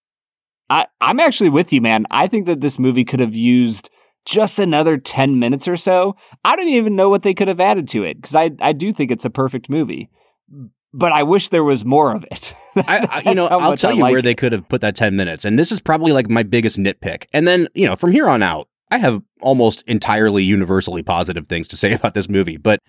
[0.69, 2.07] I, I'm actually with you, man.
[2.11, 3.91] I think that this movie could have used
[4.25, 6.17] just another 10 minutes or so.
[6.45, 8.93] I don't even know what they could have added to it because I, I do
[8.93, 10.11] think it's a perfect movie.
[10.93, 12.55] But I wish there was more of it.
[12.77, 14.23] I, you know i'll tell I you like where it.
[14.23, 15.45] they could have put that 10 minutes.
[15.45, 17.27] And this is probably like my biggest nitpick.
[17.33, 21.69] And then, you know, from here on out, I have almost entirely universally positive things
[21.69, 22.57] to say about this movie.
[22.57, 22.81] But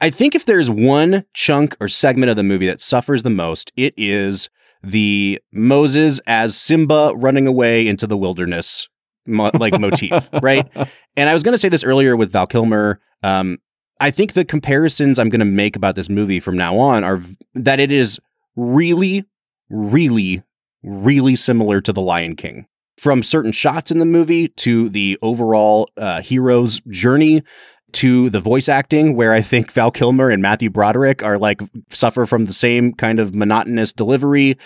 [0.00, 3.72] I think if there's one chunk or segment of the movie that suffers the most,
[3.76, 4.50] it is
[4.82, 8.88] the Moses as Simba running away into the wilderness
[9.26, 10.68] mo- like motif, right?
[11.16, 13.00] And I was going to say this earlier with Val Kilmer.
[13.22, 13.58] Um,
[14.00, 17.16] I think the comparisons I'm going to make about this movie from now on are
[17.16, 18.20] v- that it is
[18.54, 19.24] really,
[19.70, 20.42] really,
[20.82, 22.66] really similar to The Lion King.
[22.96, 27.42] From certain shots in the movie to the overall uh, hero's journey
[27.92, 32.26] to the voice acting, where I think Val Kilmer and Matthew Broderick are like suffer
[32.26, 34.56] from the same kind of monotonous delivery,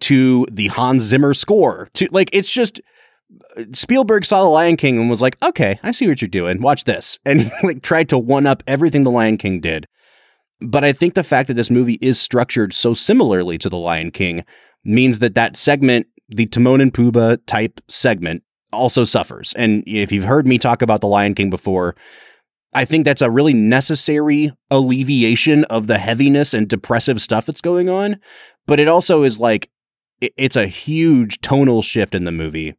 [0.00, 2.80] to the Hans Zimmer score, to like it's just
[3.72, 6.60] Spielberg saw The Lion King and was like, "Okay, I see what you're doing.
[6.60, 9.86] Watch this," and he like tried to one up everything The Lion King did.
[10.60, 14.10] But I think the fact that this movie is structured so similarly to The Lion
[14.10, 14.44] King
[14.84, 19.52] means that that segment, the Timon and Pumbaa type segment, also suffers.
[19.56, 21.94] And if you've heard me talk about The Lion King before,
[22.72, 27.88] I think that's a really necessary alleviation of the heaviness and depressive stuff that's going
[27.88, 28.18] on.
[28.66, 29.70] But it also is like,
[30.20, 32.74] it's a huge tonal shift in the movie.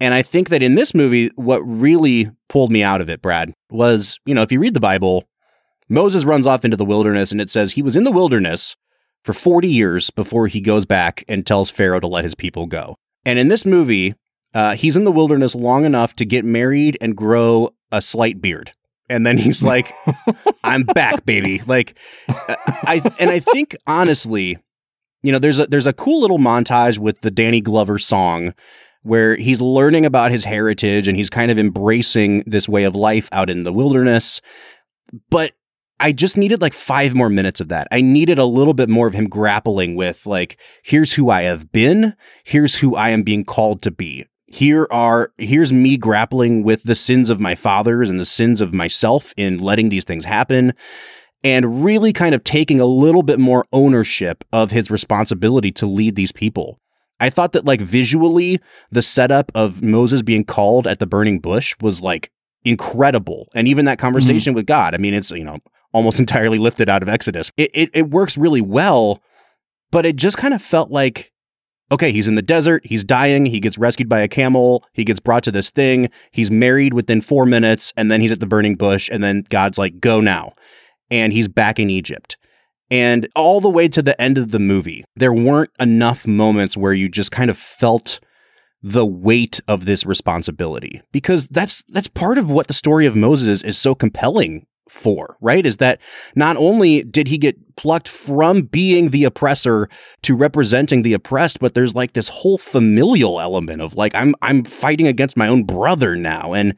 [0.00, 3.54] And I think that in this movie, what really pulled me out of it, Brad,
[3.70, 5.24] was, you know, if you read the Bible,
[5.88, 8.76] Moses runs off into the wilderness and it says he was in the wilderness
[9.24, 12.96] for 40 years before he goes back and tells Pharaoh to let his people go.
[13.24, 14.14] And in this movie,
[14.52, 18.72] uh, he's in the wilderness long enough to get married and grow a slight beard.
[19.08, 19.90] And then he's like,
[20.62, 21.62] I'm back, baby.
[21.66, 24.58] Like, uh, I, and I think honestly,
[25.22, 28.54] you know, there's a, there's a cool little montage with the Danny Glover song
[29.02, 33.28] where he's learning about his heritage and he's kind of embracing this way of life
[33.32, 34.40] out in the wilderness.
[35.30, 35.52] But
[36.04, 37.88] I just needed like five more minutes of that.
[37.90, 41.72] I needed a little bit more of him grappling with, like, here's who I have
[41.72, 42.14] been,
[42.44, 44.26] here's who I am being called to be.
[44.52, 48.74] Here are, here's me grappling with the sins of my fathers and the sins of
[48.74, 50.74] myself in letting these things happen
[51.42, 56.16] and really kind of taking a little bit more ownership of his responsibility to lead
[56.16, 56.78] these people.
[57.18, 61.74] I thought that like visually the setup of Moses being called at the burning bush
[61.80, 62.30] was like
[62.62, 63.48] incredible.
[63.54, 64.04] And even that mm-hmm.
[64.04, 65.60] conversation with God, I mean, it's, you know,
[65.94, 67.50] almost entirely lifted out of Exodus.
[67.56, 69.22] It, it, it works really well.
[69.90, 71.30] but it just kind of felt like
[71.92, 75.20] okay, he's in the desert, he's dying, he gets rescued by a camel, he gets
[75.20, 78.74] brought to this thing, he's married within four minutes, and then he's at the burning
[78.74, 80.54] bush, and then God's like, go now.
[81.10, 82.36] And he's back in Egypt.
[82.90, 86.92] And all the way to the end of the movie, there weren't enough moments where
[86.92, 88.20] you just kind of felt
[88.82, 93.62] the weight of this responsibility because that's that's part of what the story of Moses
[93.62, 95.64] is so compelling for, right?
[95.64, 96.00] Is that
[96.34, 99.88] not only did he get plucked from being the oppressor
[100.22, 104.64] to representing the oppressed, but there's like this whole familial element of like I'm I'm
[104.64, 106.74] fighting against my own brother now and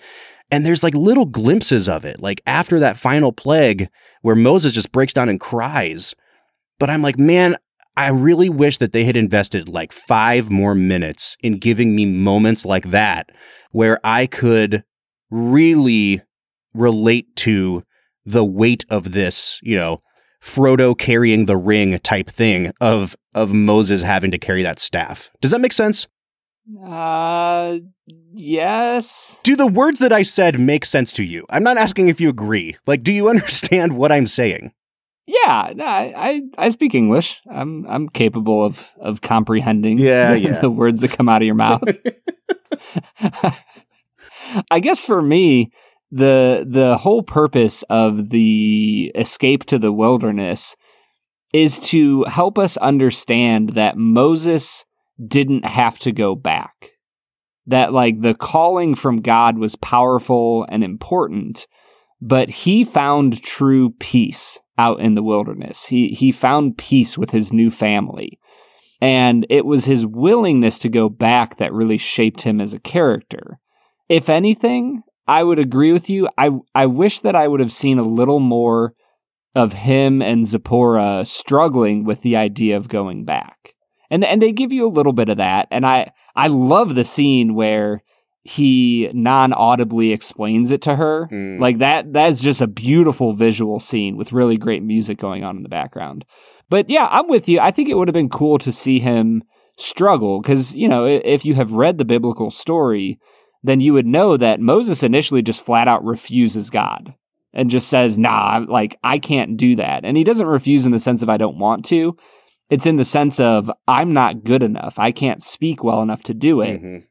[0.51, 2.21] and there's like little glimpses of it.
[2.21, 3.89] Like after that final plague
[4.23, 6.15] where Moses just breaks down and cries.
[6.79, 7.57] But I'm like, man,
[7.97, 12.65] I really wish that they had invested like 5 more minutes in giving me moments
[12.65, 13.31] like that
[13.73, 14.85] where I could
[15.31, 16.23] really
[16.75, 17.83] relate to
[18.27, 20.03] the weight of this, you know,
[20.43, 25.31] Frodo carrying the ring type thing of of Moses having to carry that staff.
[25.41, 26.07] Does that make sense?
[26.85, 27.79] Uh,
[28.35, 29.41] yes.
[29.45, 31.47] Do the words that I said make sense to you?
[31.49, 32.77] I'm not asking if you agree.
[32.87, 34.73] Like, do you understand what I'm saying?
[35.27, 37.41] Yeah, no, I, I I speak English.
[37.51, 39.99] I'm I'm capable of of comprehending.
[39.99, 40.61] Yeah, the, yeah.
[40.61, 41.83] the words that come out of your mouth.
[44.71, 45.73] I guess for me,
[46.17, 50.77] the the whole purpose of the escape to the wilderness
[51.53, 54.85] is to help us understand that Moses
[55.25, 56.91] didn't have to go back.
[57.67, 61.67] That like the calling from God was powerful and important,
[62.21, 65.87] but he found true peace out in the wilderness.
[65.87, 68.39] He he found peace with his new family.
[69.01, 73.59] And it was his willingness to go back that really shaped him as a character.
[74.09, 76.29] If anything, I would agree with you.
[76.39, 78.95] I I wish that I would have seen a little more
[79.55, 83.75] of him and Zipporah struggling with the idea of going back.
[84.11, 85.67] And and they give you a little bit of that.
[85.71, 88.03] And I I love the scene where
[88.45, 91.27] he non-audibly explains it to her.
[91.33, 91.59] Mm.
[91.59, 95.63] Like that that's just a beautiful visual scene with really great music going on in
[95.65, 96.25] the background.
[96.69, 97.59] But yeah, I'm with you.
[97.59, 99.43] I think it would have been cool to see him
[99.79, 103.19] struggle cuz you know, if you have read the biblical story,
[103.67, 107.15] then you would know that Moses initially just flat out refuses God
[107.53, 110.05] and just says, nah, like I can't do that.
[110.05, 112.17] And he doesn't refuse in the sense of I don't want to.
[112.71, 114.99] It's in the sense of I'm not good enough.
[114.99, 116.83] I can't speak well enough to do it.
[116.83, 117.05] Mhm.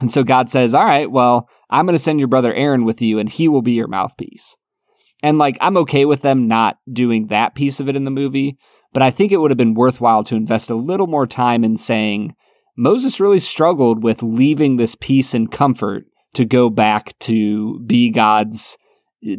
[0.00, 3.00] And so God says, all right, well, I'm going to send your brother Aaron with
[3.00, 4.56] you and he will be your mouthpiece.
[5.22, 8.58] And like, I'm okay with them not doing that piece of it in the movie,
[8.92, 11.76] but I think it would have been worthwhile to invest a little more time in
[11.76, 12.34] saying,
[12.76, 16.04] Moses really struggled with leaving this peace and comfort
[16.34, 18.78] to go back to be God's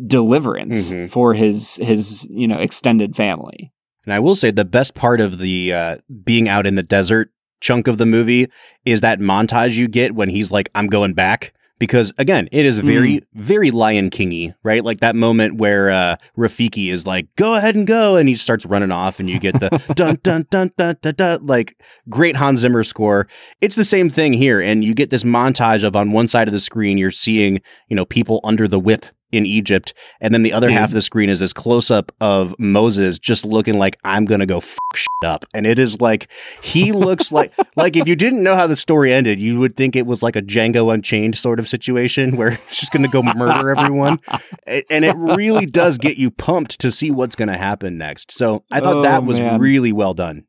[0.06, 1.10] deliverance Mhm.
[1.10, 3.72] for his his you know extended family.
[4.06, 7.32] And I will say the best part of the uh, being out in the desert
[7.62, 8.48] chunk of the movie
[8.86, 12.78] is that montage you get when he's like, "I'm going back." Because again, it is
[12.78, 14.84] very, very Lion Kingy, right?
[14.84, 18.66] Like that moment where uh, Rafiki is like, "Go ahead and go," and he starts
[18.66, 21.76] running off, and you get the dun dun dun dun dun dun, like
[22.10, 23.28] great Hans Zimmer score.
[23.60, 26.54] It's the same thing here, and you get this montage of on one side of
[26.54, 27.60] the screen you're seeing,
[27.90, 30.78] you know, people under the whip in Egypt, and then the other Dude.
[30.78, 30.92] half mm-hmm.
[30.92, 34.58] of the screen is this close up of Moses just looking like I'm gonna go
[34.58, 36.30] f- shit up, and it is like
[36.62, 39.96] he looks like like if you didn't know how the story ended, you would think
[39.96, 43.72] it was like a Django Unchained sort of situation where it's just gonna go murder
[43.72, 44.20] everyone,
[44.68, 48.32] and it really does get you pumped to see what's gonna happen next.
[48.32, 49.60] So I thought Oh, that was man.
[49.60, 50.46] really well done.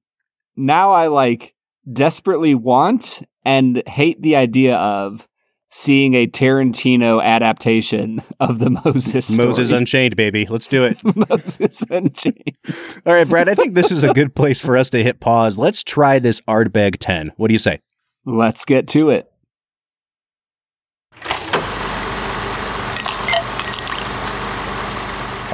[0.57, 1.55] now I like
[1.91, 5.29] desperately want and hate the idea of
[5.75, 9.49] seeing a Tarantino adaptation of the Moses story.
[9.49, 10.97] Moses Unchained, baby, let's do it.
[11.29, 12.57] Moses Unchained.
[13.07, 15.59] All right, Brad, I think this is a good place for us to hit pause.
[15.59, 17.33] Let's try this Ardbeg 10.
[17.37, 17.81] What do you say?
[18.25, 19.31] Let's get to it.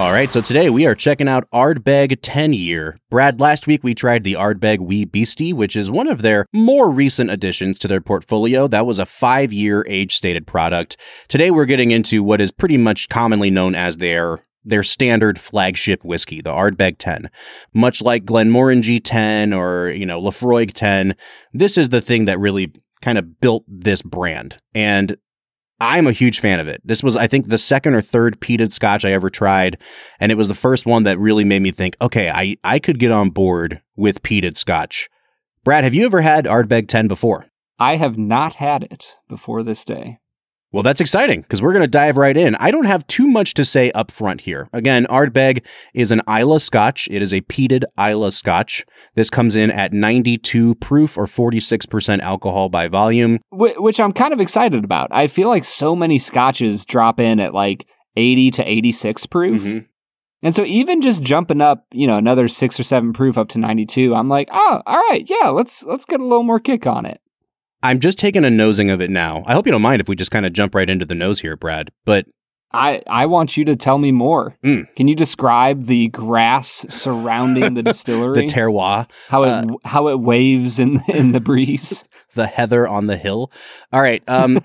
[0.00, 2.98] All right, so today we are checking out Ardbeg 10 year.
[3.10, 6.88] Brad, last week we tried the Ardbeg Wee Beastie, which is one of their more
[6.88, 8.66] recent additions to their portfolio.
[8.66, 10.96] That was a five year age stated product.
[11.28, 16.02] Today we're getting into what is pretty much commonly known as their their standard flagship
[16.02, 17.28] whiskey, the Ardbeg 10.
[17.74, 21.14] Much like Glenmorangie 10 or, you know, Laphroaig 10,
[21.52, 24.56] this is the thing that really kind of built this brand.
[24.74, 25.18] And
[25.80, 26.82] I'm a huge fan of it.
[26.84, 29.78] This was, I think, the second or third peated scotch I ever tried.
[30.20, 32.98] And it was the first one that really made me think, okay, I, I could
[32.98, 35.08] get on board with peated scotch.
[35.64, 37.46] Brad, have you ever had Ardbeg 10 before?
[37.78, 40.18] I have not had it before this day.
[40.72, 42.54] Well, that's exciting because we're going to dive right in.
[42.56, 44.68] I don't have too much to say up front here.
[44.72, 45.64] Again, Ardbeg
[45.94, 47.08] is an Islay Scotch.
[47.10, 48.84] It is a peated Islay Scotch.
[49.16, 53.40] This comes in at 92 proof or 46% alcohol by volume.
[53.50, 55.08] Wh- which I'm kind of excited about.
[55.10, 59.62] I feel like so many scotches drop in at like 80 to 86 proof.
[59.62, 59.86] Mhm.
[60.42, 63.58] And so even just jumping up, you know, another 6 or 7 proof up to
[63.58, 65.28] 92, I'm like, "Oh, all right.
[65.28, 67.20] Yeah, let's let's get a little more kick on it."
[67.82, 69.42] I'm just taking a nosing of it now.
[69.46, 71.40] I hope you don't mind if we just kind of jump right into the nose
[71.40, 71.90] here, Brad.
[72.04, 72.26] But
[72.72, 74.56] I I want you to tell me more.
[74.64, 74.94] Mm.
[74.94, 78.46] Can you describe the grass surrounding the distillery?
[78.46, 82.04] the terroir, how it uh, how it waves in in the breeze.
[82.34, 83.50] the heather on the hill.
[83.92, 84.22] All right.
[84.28, 84.60] Um,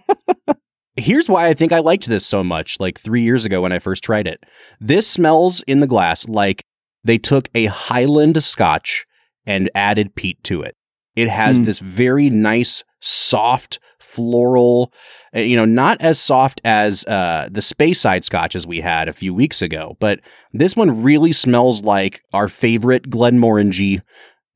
[0.95, 2.79] here's why I think I liked this so much.
[2.79, 4.43] Like three years ago when I first tried it,
[4.79, 6.63] this smells in the glass like
[7.03, 9.05] they took a Highland Scotch
[9.45, 10.75] and added peat to it.
[11.15, 11.63] It has Hmm.
[11.63, 14.91] this very nice, soft, floral.
[15.35, 19.33] uh, You know, not as soft as uh, the Speyside scotches we had a few
[19.33, 20.19] weeks ago, but
[20.53, 24.01] this one really smells like our favorite Glenmorangie.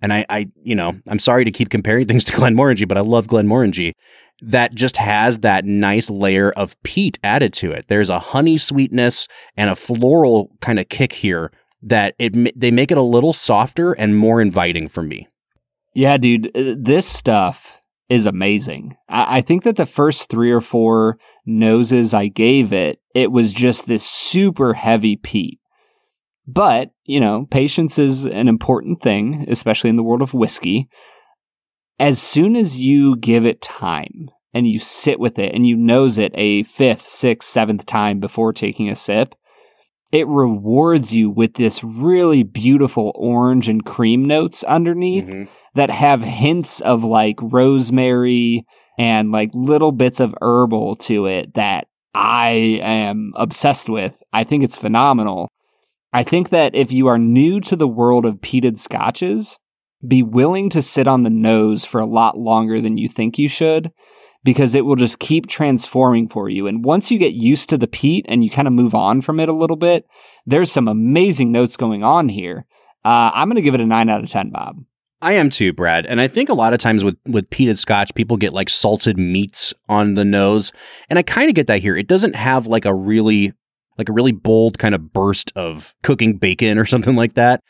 [0.02, 3.02] And I, I, you know, I'm sorry to keep comparing things to Glenmorangie, but I
[3.02, 3.94] love Glenmorangie.
[4.42, 7.90] That just has that nice layer of peat added to it.
[7.90, 9.28] There's a honey sweetness
[9.58, 13.92] and a floral kind of kick here that it they make it a little softer
[13.92, 15.28] and more inviting for me.
[15.94, 17.79] Yeah, dude, uh, this stuff
[18.10, 18.98] is amazing.
[19.08, 23.54] I, I think that the first three or four noses I gave it, it was
[23.54, 25.60] just this super heavy peat.
[26.48, 30.90] But, you know, patience is an important thing, especially in the world of whiskey.
[32.00, 36.18] As soon as you give it time and you sit with it and you nose
[36.18, 39.36] it a fifth, sixth, seventh time before taking a sip,
[40.12, 45.54] it rewards you with this really beautiful orange and cream notes underneath mm-hmm.
[45.76, 48.66] That have hints of like rosemary
[48.98, 54.22] and like little bits of herbal to it that I am obsessed with.
[54.34, 55.50] I think it's phenomenal.
[56.12, 59.58] I think that if you are new to the world of peated scotches,
[60.08, 63.48] be willing to sit on the nose for a lot longer than you think you
[63.48, 63.92] should
[64.44, 66.66] because it will just keep transforming for you.
[66.68, 69.40] And once you get used to the peat and you kind of move on from
[69.40, 70.06] it a little bit,
[70.46, 72.66] there's some amazing notes going on here.
[73.04, 74.78] Uh, I'm going to give it a 9 out of 10, Bob.
[75.22, 76.06] I am too, Brad.
[76.06, 79.18] And I think a lot of times with with peated scotch, people get like salted
[79.18, 80.72] meats on the nose,
[81.10, 81.98] and I kind of get that here.
[81.98, 83.54] It doesn't have like a really
[83.98, 87.62] like a really bold kind of burst of cooking bacon or something like that.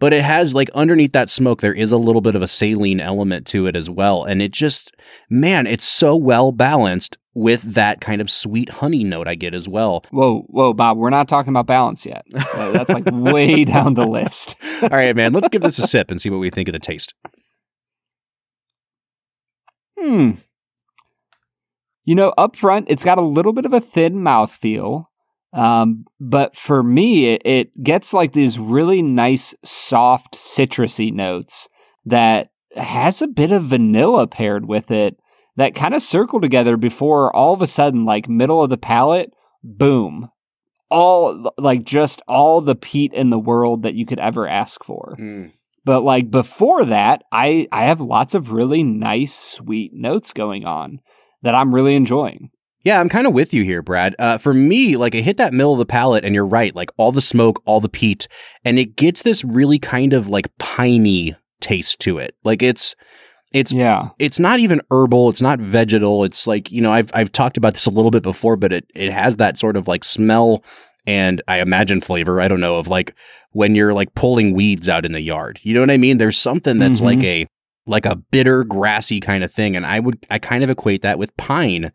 [0.00, 3.00] But it has like underneath that smoke, there is a little bit of a saline
[3.00, 4.24] element to it as well.
[4.24, 4.92] And it just,
[5.28, 9.68] man, it's so well balanced with that kind of sweet honey note I get as
[9.68, 10.04] well.
[10.10, 12.24] Whoa, whoa, Bob, we're not talking about balance yet.
[12.32, 14.56] That's like way down the list.
[14.82, 16.78] All right, man, let's give this a sip and see what we think of the
[16.78, 17.14] taste.
[19.98, 20.32] Hmm.
[22.04, 25.07] You know, up front, it's got a little bit of a thin mouthfeel.
[25.58, 31.68] Um, but for me, it, it gets like these really nice, soft, citrusy notes
[32.04, 35.18] that has a bit of vanilla paired with it
[35.56, 39.34] that kind of circle together before all of a sudden, like middle of the palate,
[39.64, 40.30] boom.
[40.90, 45.16] All like just all the peat in the world that you could ever ask for.
[45.84, 51.00] But like before that, I I have lots of really nice sweet notes going on
[51.42, 52.50] that I'm really enjoying.
[52.84, 54.14] Yeah, I'm kind of with you here, Brad.
[54.18, 56.90] Uh, for me, like I hit that middle of the palate, and you're right, like
[56.96, 58.28] all the smoke, all the peat,
[58.64, 62.36] and it gets this really kind of like piney taste to it.
[62.44, 62.94] Like it's,
[63.52, 64.10] it's, Yeah.
[64.18, 65.28] it's not even herbal.
[65.30, 66.22] It's not vegetal.
[66.24, 68.86] It's like you know, I've I've talked about this a little bit before, but it
[68.94, 70.62] it has that sort of like smell
[71.06, 72.40] and I imagine flavor.
[72.40, 73.14] I don't know of like
[73.52, 75.58] when you're like pulling weeds out in the yard.
[75.62, 76.18] You know what I mean?
[76.18, 77.04] There's something that's Mhm.
[77.04, 77.46] like a
[77.86, 81.18] like a bitter, grassy kind of thing, and I would I kind of equate that
[81.18, 81.90] with pine.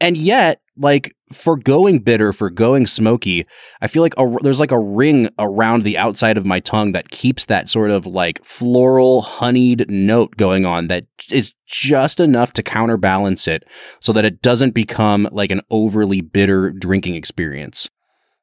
[0.00, 3.46] And yet, like for going bitter, for going smoky,
[3.80, 7.10] I feel like a, there's like a ring around the outside of my tongue that
[7.10, 12.62] keeps that sort of like floral, honeyed note going on that is just enough to
[12.62, 13.64] counterbalance it
[14.00, 17.88] so that it doesn't become like an overly bitter drinking experience.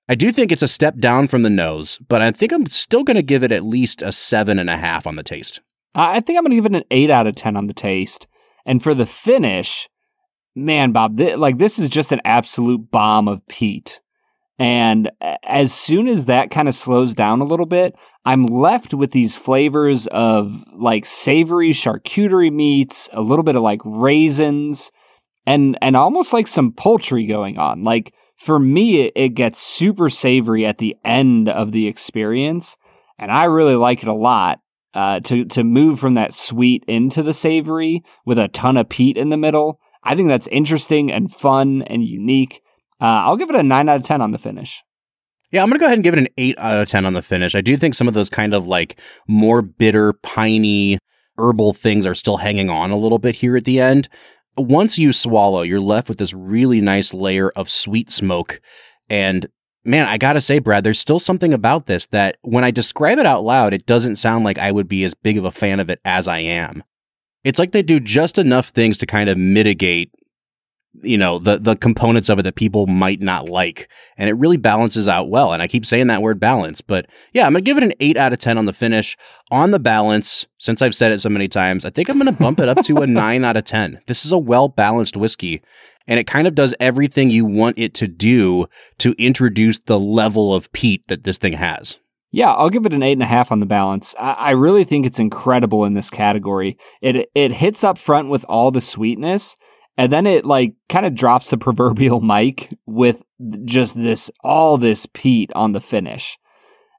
[0.09, 3.03] I do think it's a step down from the nose, but I think I'm still
[3.03, 5.61] going to give it at least a seven and a half on the taste.
[5.95, 8.27] I think I'm going to give it an 8 out of 10 on the taste.
[8.65, 9.87] And for the finish,
[10.55, 13.99] man, Bob, thi- like this is just an absolute bomb of peat.
[14.59, 15.11] And
[15.43, 19.35] as soon as that kind of slows down a little bit, I'm left with these
[19.35, 24.91] flavors of like savory charcuterie meats, a little bit of like raisins,
[25.45, 27.83] and and almost like some poultry going on.
[27.83, 32.77] Like for me, it, it gets super savory at the end of the experience,
[33.17, 34.59] and I really like it a lot.
[34.93, 39.17] Uh, to to move from that sweet into the savory with a ton of peat
[39.17, 42.61] in the middle, I think that's interesting and fun and unique.
[43.01, 44.83] Uh, I'll give it a nine out of ten on the finish.
[45.53, 47.13] Yeah, I'm going to go ahead and give it an 8 out of 10 on
[47.13, 47.53] the finish.
[47.53, 50.97] I do think some of those kind of like more bitter, piney,
[51.37, 54.09] herbal things are still hanging on a little bit here at the end.
[54.57, 58.61] Once you swallow, you're left with this really nice layer of sweet smoke.
[59.11, 59.47] And
[59.83, 63.19] man, I got to say, Brad, there's still something about this that when I describe
[63.19, 65.79] it out loud, it doesn't sound like I would be as big of a fan
[65.79, 66.83] of it as I am.
[67.43, 70.11] It's like they do just enough things to kind of mitigate
[71.01, 74.57] you know the the components of it that people might not like and it really
[74.57, 77.77] balances out well and i keep saying that word balance but yeah i'm gonna give
[77.77, 79.17] it an 8 out of 10 on the finish.
[79.51, 82.59] On the balance since i've said it so many times i think i'm gonna bump
[82.59, 85.61] it up to a 9 out of 10 this is a well balanced whiskey
[86.05, 88.67] and it kind of does everything you want it to do
[88.99, 91.97] to introduce the level of peat that this thing has
[92.33, 94.15] yeah, I'll give it an eight and a half on the balance.
[94.17, 96.79] I, I really think it's incredible in this category.
[96.99, 99.55] It it hits up front with all the sweetness,
[99.97, 103.21] and then it like kind of drops the proverbial mic with
[103.65, 106.39] just this all this peat on the finish.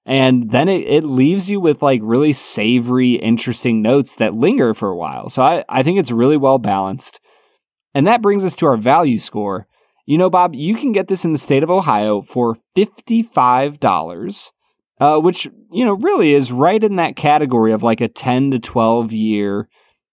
[0.07, 4.91] And then it, it leaves you with like really savory interesting notes that linger for
[4.91, 5.30] a while.
[5.30, 7.20] So I, I think it's really well balanced.
[7.93, 9.66] And that brings us to our value score.
[10.07, 14.51] You know bob you can get this in the state of ohio for $55
[15.01, 18.59] uh, which you know really is right in that category of like a 10 to
[18.59, 19.68] 12 year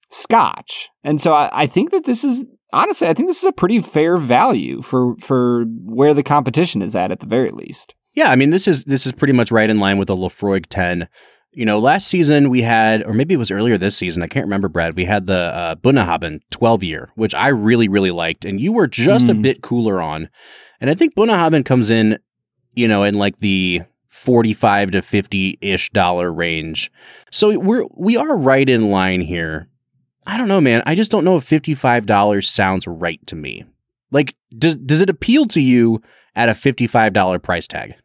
[0.10, 3.54] scotch and so I, I think that this is honestly, I think this is a
[3.54, 7.96] pretty fair value for for where the competition is at at the very least.
[8.14, 10.66] Yeah, I mean this is this is pretty much right in line with the Laphroaig
[10.70, 11.08] 10.
[11.54, 14.46] You know, last season we had, or maybe it was earlier this season, I can't
[14.46, 14.96] remember, Brad.
[14.96, 18.88] We had the uh, Bunnahabhain 12 year, which I really, really liked, and you were
[18.88, 19.32] just mm.
[19.32, 20.30] a bit cooler on.
[20.80, 22.20] And I think Bunnahabhain comes in,
[22.74, 23.82] you know, in like the
[24.22, 26.92] 45 to 50 ish dollar range.
[27.32, 29.68] So we're, we are right in line here.
[30.28, 30.84] I don't know, man.
[30.86, 33.66] I just don't know if $55 sounds right to me.
[34.12, 36.02] Like, does does it appeal to you
[36.36, 37.96] at a $55 price tag?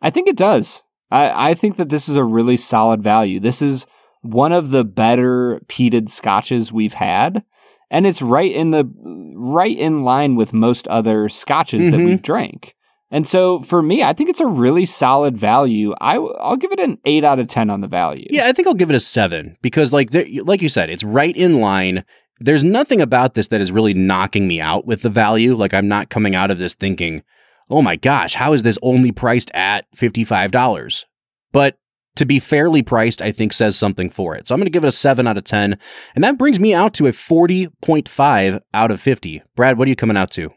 [0.00, 0.84] I think it does.
[1.10, 3.40] I, I think that this is a really solid value.
[3.40, 3.86] This is
[4.20, 7.44] one of the better peated scotches we've had.
[7.90, 8.88] And it's right in the
[9.34, 11.90] right in line with most other scotches mm-hmm.
[11.90, 12.75] that we've drank.
[13.10, 15.94] And so for me, I think it's a really solid value.
[16.00, 18.26] I I'll give it an 8 out of 10 on the value.
[18.30, 20.10] Yeah, I think I'll give it a 7 because like
[20.44, 22.04] like you said, it's right in line.
[22.40, 25.54] There's nothing about this that is really knocking me out with the value.
[25.54, 27.22] Like I'm not coming out of this thinking,
[27.70, 31.04] "Oh my gosh, how is this only priced at $55?"
[31.52, 31.78] But
[32.16, 34.48] to be fairly priced, I think says something for it.
[34.48, 35.78] So I'm going to give it a 7 out of 10.
[36.14, 39.42] And that brings me out to a 40.5 out of 50.
[39.54, 40.50] Brad, what are you coming out to?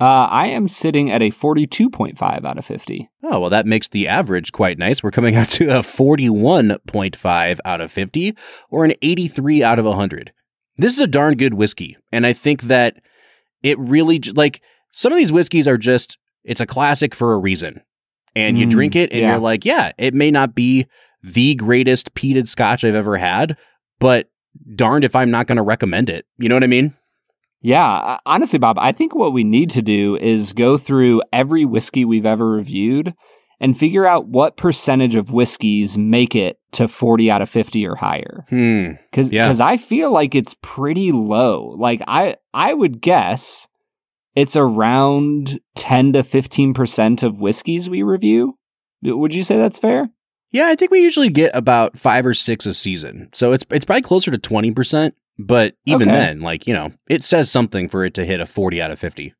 [0.00, 3.10] Uh, I am sitting at a 42.5 out of 50.
[3.22, 5.02] Oh, well, that makes the average quite nice.
[5.02, 8.34] We're coming out to a 41.5 out of 50
[8.70, 10.32] or an 83 out of 100.
[10.78, 11.98] This is a darn good whiskey.
[12.10, 12.96] And I think that
[13.62, 17.82] it really, like, some of these whiskeys are just, it's a classic for a reason.
[18.34, 19.30] And you mm, drink it and yeah.
[19.32, 20.86] you're like, yeah, it may not be
[21.22, 23.58] the greatest peated scotch I've ever had,
[23.98, 24.30] but
[24.74, 26.24] darned if I'm not going to recommend it.
[26.38, 26.94] You know what I mean?
[27.62, 32.04] Yeah, honestly, Bob, I think what we need to do is go through every whiskey
[32.04, 33.14] we've ever reviewed
[33.60, 37.96] and figure out what percentage of whiskeys make it to 40 out of 50 or
[37.96, 38.46] higher.
[38.48, 38.92] Hmm.
[39.12, 39.48] Cuz yeah.
[39.48, 41.74] cuz I feel like it's pretty low.
[41.76, 43.68] Like I I would guess
[44.34, 48.56] it's around 10 to 15% of whiskeys we review.
[49.02, 50.08] Would you say that's fair?
[50.52, 53.28] Yeah, I think we usually get about 5 or 6 a season.
[53.32, 55.12] So it's it's probably closer to 20%.
[55.46, 56.18] But even okay.
[56.18, 58.98] then, like, you know, it says something for it to hit a 40 out of
[58.98, 59.34] 50.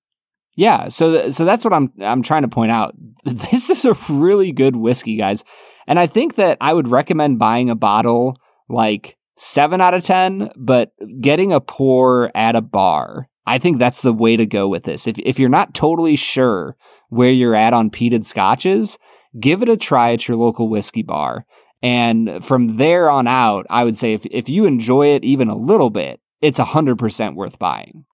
[0.57, 2.95] Yeah, so th- so that's what I'm I'm trying to point out.
[3.25, 5.45] This is a really good whiskey, guys.
[5.87, 8.37] And I think that I would recommend buying a bottle
[8.69, 13.29] like 7 out of 10, but getting a pour at a bar.
[13.47, 15.07] I think that's the way to go with this.
[15.07, 16.77] If if you're not totally sure
[17.09, 18.99] where you're at on peated scotches,
[19.39, 21.45] give it a try at your local whiskey bar
[21.83, 25.57] and from there on out, I would say if, if you enjoy it even a
[25.57, 28.05] little bit, it's 100% worth buying.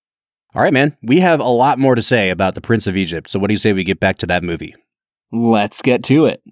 [0.54, 0.96] All right, man.
[1.02, 3.28] We have a lot more to say about The Prince of Egypt.
[3.28, 4.74] So, what do you say we get back to that movie?
[5.32, 6.42] Let's get to it.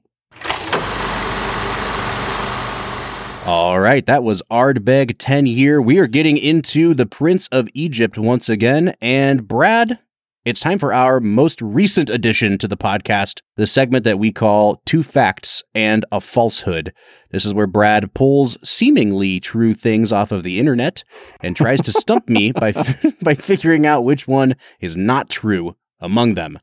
[3.46, 5.80] All right, that was Ardbeg 10 year.
[5.80, 8.94] We are getting into The Prince of Egypt once again.
[9.02, 9.98] And Brad,
[10.45, 14.82] it's time for our most recent addition to the podcast, the segment that we call
[14.84, 16.92] Two Facts and a Falsehood.
[17.30, 21.03] This is where Brad pulls seemingly true things off of the internet
[21.42, 22.72] and tries to stump me by,
[23.22, 26.59] by figuring out which one is not true among them.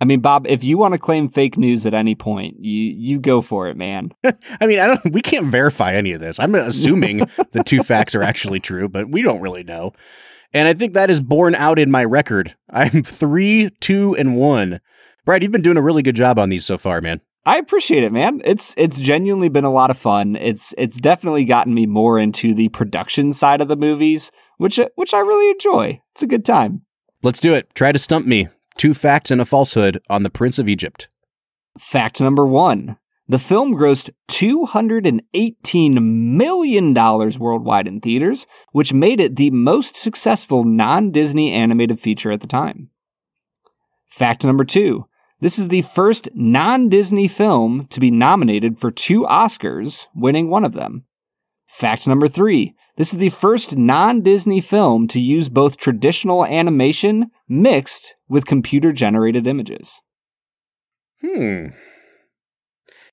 [0.00, 3.20] I mean, Bob, if you want to claim fake news at any point, you you
[3.20, 4.12] go for it, man.
[4.60, 5.12] I mean, I don't.
[5.12, 6.40] We can't verify any of this.
[6.40, 7.18] I'm assuming
[7.52, 9.92] the two facts are actually true, but we don't really know.
[10.52, 12.56] And I think that is borne out in my record.
[12.70, 14.80] I'm three, two, and one.
[15.24, 17.20] Brad, you've been doing a really good job on these so far, man.
[17.46, 18.42] I appreciate it, man.
[18.44, 20.36] It's it's genuinely been a lot of fun.
[20.36, 25.14] It's it's definitely gotten me more into the production side of the movies, which which
[25.14, 26.02] I really enjoy.
[26.12, 26.82] It's a good time.
[27.22, 27.74] Let's do it.
[27.74, 28.48] Try to stump me.
[28.76, 31.08] Two facts and a falsehood on the Prince of Egypt.
[31.78, 32.98] Fact number one.
[33.30, 41.12] The film grossed $218 million worldwide in theaters, which made it the most successful non
[41.12, 42.90] Disney animated feature at the time.
[44.08, 45.06] Fact number two.
[45.38, 50.64] This is the first non Disney film to be nominated for two Oscars, winning one
[50.64, 51.04] of them.
[51.66, 52.74] Fact number three.
[52.96, 58.92] This is the first non Disney film to use both traditional animation mixed with computer
[58.92, 60.02] generated images.
[61.20, 61.66] Hmm.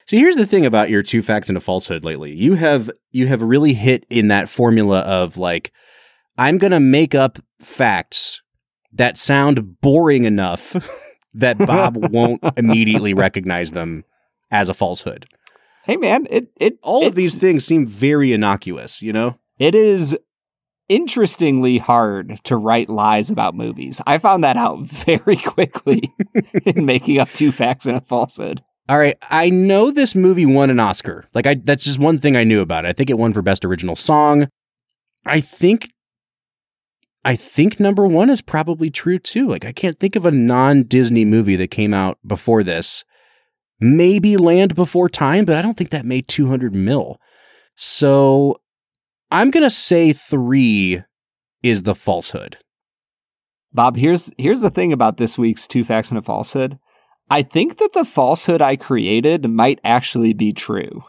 [0.07, 2.33] See, here's the thing about your two facts and a falsehood lately.
[2.33, 5.73] You have you have really hit in that formula of like,
[6.37, 8.41] I'm gonna make up facts
[8.93, 10.75] that sound boring enough
[11.33, 14.05] that Bob won't immediately recognize them
[14.49, 15.25] as a falsehood.
[15.83, 19.37] Hey man, it it All of these things seem very innocuous, you know?
[19.59, 20.17] It is
[20.87, 24.01] interestingly hard to write lies about movies.
[24.07, 26.13] I found that out very quickly
[26.65, 28.61] in making up two facts and a falsehood.
[28.89, 31.25] All right, I know this movie won an Oscar.
[31.33, 32.89] Like I that's just one thing I knew about it.
[32.89, 34.47] I think it won for best original song.
[35.25, 35.91] I think
[37.25, 39.49] I think number 1 is probably true too.
[39.49, 43.03] Like I can't think of a non-Disney movie that came out before this.
[43.79, 47.19] Maybe Land Before Time, but I don't think that made 200 mil.
[47.75, 48.61] So
[49.29, 51.03] I'm going to say 3
[51.61, 52.57] is the falsehood.
[53.73, 56.79] Bob, here's here's the thing about this week's two facts and a falsehood.
[57.29, 61.03] I think that the falsehood I created might actually be true.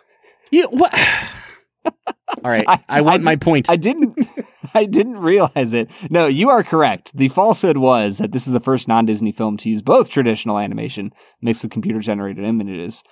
[0.51, 0.93] Yeah, what?
[1.85, 3.71] All right, I, I- want I my point.
[3.71, 4.19] I didn't
[4.75, 5.91] I didn't realize it.
[6.11, 7.17] No, you are correct.
[7.17, 11.13] The falsehood was that this is the first non-Disney film to use both traditional animation
[11.41, 13.03] mixed with computer generated images.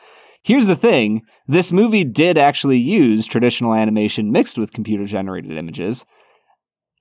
[0.42, 6.04] Here's the thing, this movie did actually use traditional animation mixed with computer generated images.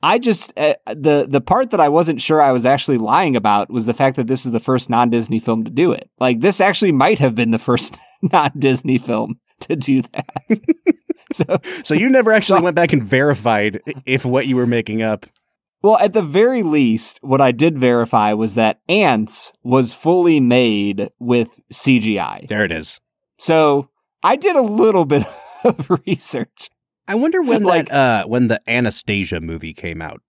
[0.05, 3.71] I just uh, the the part that I wasn't sure I was actually lying about
[3.71, 6.11] was the fact that this is the first non-Disney film to do it.
[6.19, 10.59] Like this actually might have been the first non-Disney film to do that.
[11.33, 15.25] so So you never actually went back and verified if what you were making up.
[15.81, 21.09] Well, at the very least, what I did verify was that Antz was fully made
[21.19, 22.47] with CGI.
[22.47, 22.99] There it is.
[23.39, 23.89] So
[24.21, 25.23] I did a little bit
[25.63, 26.69] of research.
[27.07, 30.21] I wonder when Like- that uh when the Anastasia movie came out.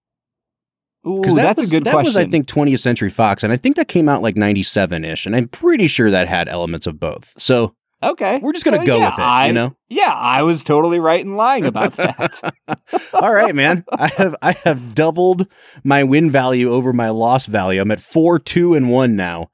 [1.06, 2.08] Ooh, that that's was, a good that question.
[2.08, 5.36] was I think 20th Century Fox and I think that came out like 97ish and
[5.36, 7.32] I'm pretty sure that had elements of both.
[7.38, 9.76] So okay, we're just going to So, go yeah, with it, I, you know.
[9.88, 12.40] Yeah, I was totally right in lying about that.
[13.14, 13.84] All right, man.
[13.92, 15.46] I have I have doubled
[15.84, 17.80] my win value over my loss value.
[17.80, 19.48] I'm at 4 2 and 1 now.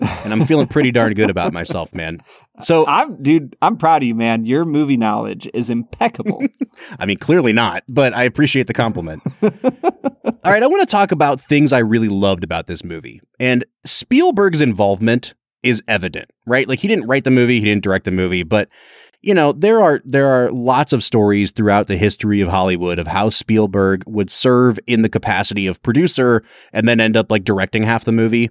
[0.00, 2.20] And I'm feeling pretty darn good about myself, man.
[2.62, 4.44] So, I'm, dude, I'm proud of you, man.
[4.44, 6.42] Your movie knowledge is impeccable.
[6.98, 9.22] I mean, clearly not, but I appreciate the compliment.
[9.42, 13.20] All right, I want to talk about things I really loved about this movie.
[13.40, 16.68] And Spielberg's involvement is evident, right?
[16.68, 18.68] Like he didn't write the movie, he didn't direct the movie, but
[19.20, 23.08] you know, there are there are lots of stories throughout the history of Hollywood of
[23.08, 27.82] how Spielberg would serve in the capacity of producer and then end up like directing
[27.82, 28.48] half the movie.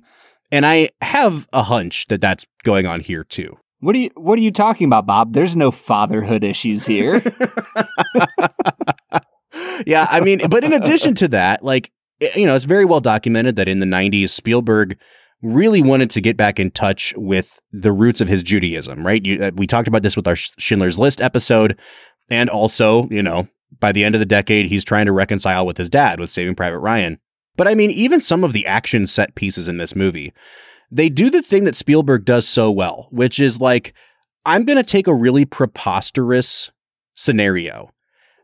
[0.52, 3.58] And I have a hunch that that's going on here too.
[3.80, 5.34] what are you What are you talking about, Bob?
[5.34, 7.22] There's no fatherhood issues here.
[9.86, 11.92] yeah, I mean, but in addition to that, like
[12.36, 14.98] you know, it's very well documented that in the 90s Spielberg
[15.44, 19.24] really wanted to get back in touch with the roots of his Judaism, right?
[19.24, 21.80] You, uh, we talked about this with our Schindler's List episode
[22.30, 23.48] and also, you know,
[23.80, 26.56] by the end of the decade he's trying to reconcile with his dad with Saving
[26.56, 27.20] Private Ryan.
[27.58, 30.32] But I mean, even some of the action set pieces in this movie,
[30.90, 33.94] they do the thing that Spielberg does so well, which is like
[34.46, 36.72] I'm going to take a really preposterous
[37.16, 37.92] scenario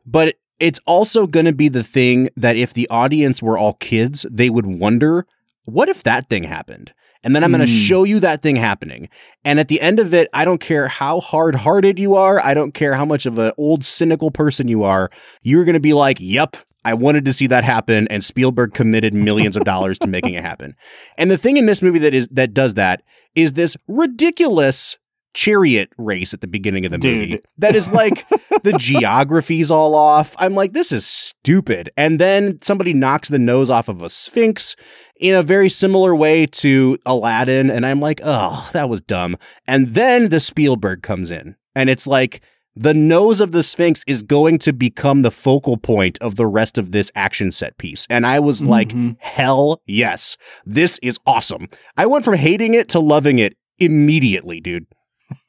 [0.05, 4.26] but it's also going to be the thing that if the audience were all kids,
[4.30, 5.26] they would wonder,
[5.66, 6.93] what if that thing happened?
[7.24, 7.78] And then I'm going to Hmm.
[7.78, 9.07] show you that thing happening.
[9.45, 12.43] And at the end of it, I don't care how hard hearted you are.
[12.43, 15.09] I don't care how much of an old cynical person you are.
[15.41, 18.07] You're going to be like, yep, I wanted to see that happen.
[18.09, 20.75] And Spielberg committed millions of dollars to making it happen.
[21.17, 23.03] And the thing in this movie that is, that does that
[23.36, 24.97] is this ridiculous
[25.34, 27.29] chariot race at the beginning of the Dude.
[27.29, 28.23] movie that is like
[28.63, 30.36] the geography's all off.
[30.38, 31.89] I'm like, this is stupid.
[31.97, 34.75] And then somebody knocks the nose off of a sphinx,
[35.23, 37.69] in a very similar way to Aladdin.
[37.69, 39.38] And I'm like, oh, that was dumb.
[39.65, 42.41] And then the Spielberg comes in, and it's like,
[42.76, 46.78] the nose of the Sphinx is going to become the focal point of the rest
[46.78, 48.07] of this action set piece.
[48.09, 49.17] And I was like, Mhm.
[49.19, 51.67] hell yes, this is awesome.
[51.97, 54.88] I went from hating it to loving it immediately, dude.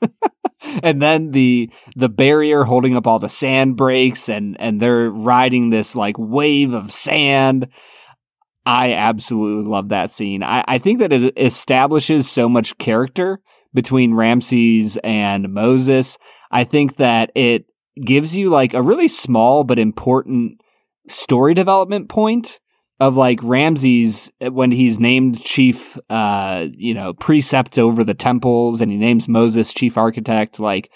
[0.83, 5.69] and then the the barrier holding up all the sand breaks and and they're riding
[5.71, 7.69] this like wave of sand
[8.65, 13.41] i absolutely love that scene i, I think that it establishes so much character
[13.75, 16.17] between ramses and moses
[16.51, 17.67] i think that it
[18.03, 20.61] gives you like a really small but important
[21.09, 22.59] story development point
[23.01, 28.91] of like Ramses when he's named chief, uh, you know, precept over the temples, and
[28.91, 30.61] he names Moses chief architect.
[30.61, 30.91] Like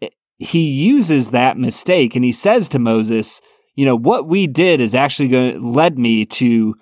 [0.00, 3.40] it- he uses that mistake, and he says to Moses,
[3.74, 6.76] "You know what we did is actually going to led me to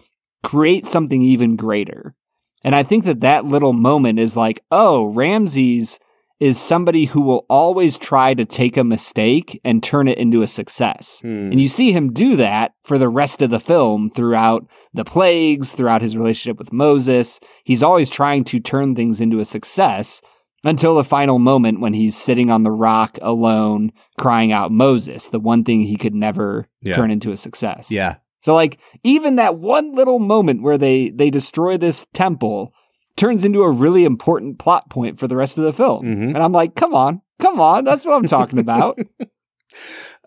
[0.45, 2.15] create something even greater."
[2.63, 5.99] And I think that that little moment is like, oh, Ramses
[6.43, 10.47] is somebody who will always try to take a mistake and turn it into a
[10.49, 11.21] success.
[11.23, 11.53] Hmm.
[11.53, 15.73] And you see him do that for the rest of the film throughout the plagues,
[15.73, 17.39] throughout his relationship with Moses.
[17.65, 20.21] He's always trying to turn things into a success
[20.65, 25.41] until the final moment when he's sitting on the rock alone, crying out Moses, the
[25.41, 26.95] one thing he could never Yeah.
[26.95, 27.89] turn into a success.
[27.91, 28.17] Yeah.
[28.41, 32.73] So like even that one little moment where they they destroy this temple
[33.17, 36.05] turns into a really important plot point for the rest of the film.
[36.05, 36.29] Mhm.
[36.29, 38.99] And I'm like, come on, come on, that's what I'm talking about.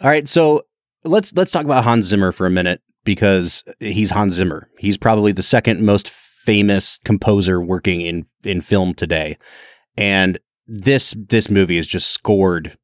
[0.02, 0.66] All right, so
[1.04, 4.70] let's let's talk about Hans Zimmer for a minute because he's Hans Zimmer.
[4.78, 9.38] He's probably the second most famous composer working in in film today.
[9.98, 12.78] And this this movie is just scored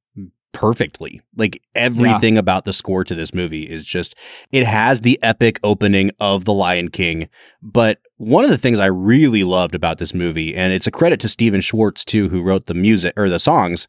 [0.54, 1.22] perfectly.
[1.36, 4.16] Like everything about the score to this movie is just
[4.52, 7.30] it has the epic opening of The Lion King,
[7.62, 11.20] but one of the things I really loved about this movie and it's a credit
[11.22, 13.88] to Stephen Schwartz too who wrote the music or the songs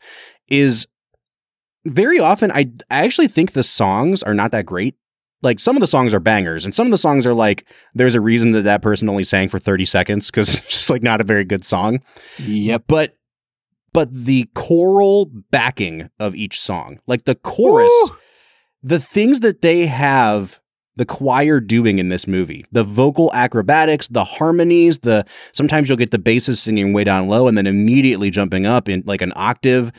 [0.49, 0.87] is
[1.85, 4.95] very often I I actually think the songs are not that great.
[5.43, 8.15] Like some of the songs are bangers, and some of the songs are like there's
[8.15, 11.21] a reason that that person only sang for 30 seconds because it's just like not
[11.21, 12.01] a very good song.
[12.39, 12.85] yep.
[12.87, 13.17] But
[13.93, 18.17] but the choral backing of each song, like the chorus, Woo!
[18.83, 20.61] the things that they have
[20.97, 26.11] the choir doing in this movie the vocal acrobatics the harmonies the sometimes you'll get
[26.11, 29.91] the basses singing way down low and then immediately jumping up in like an octave.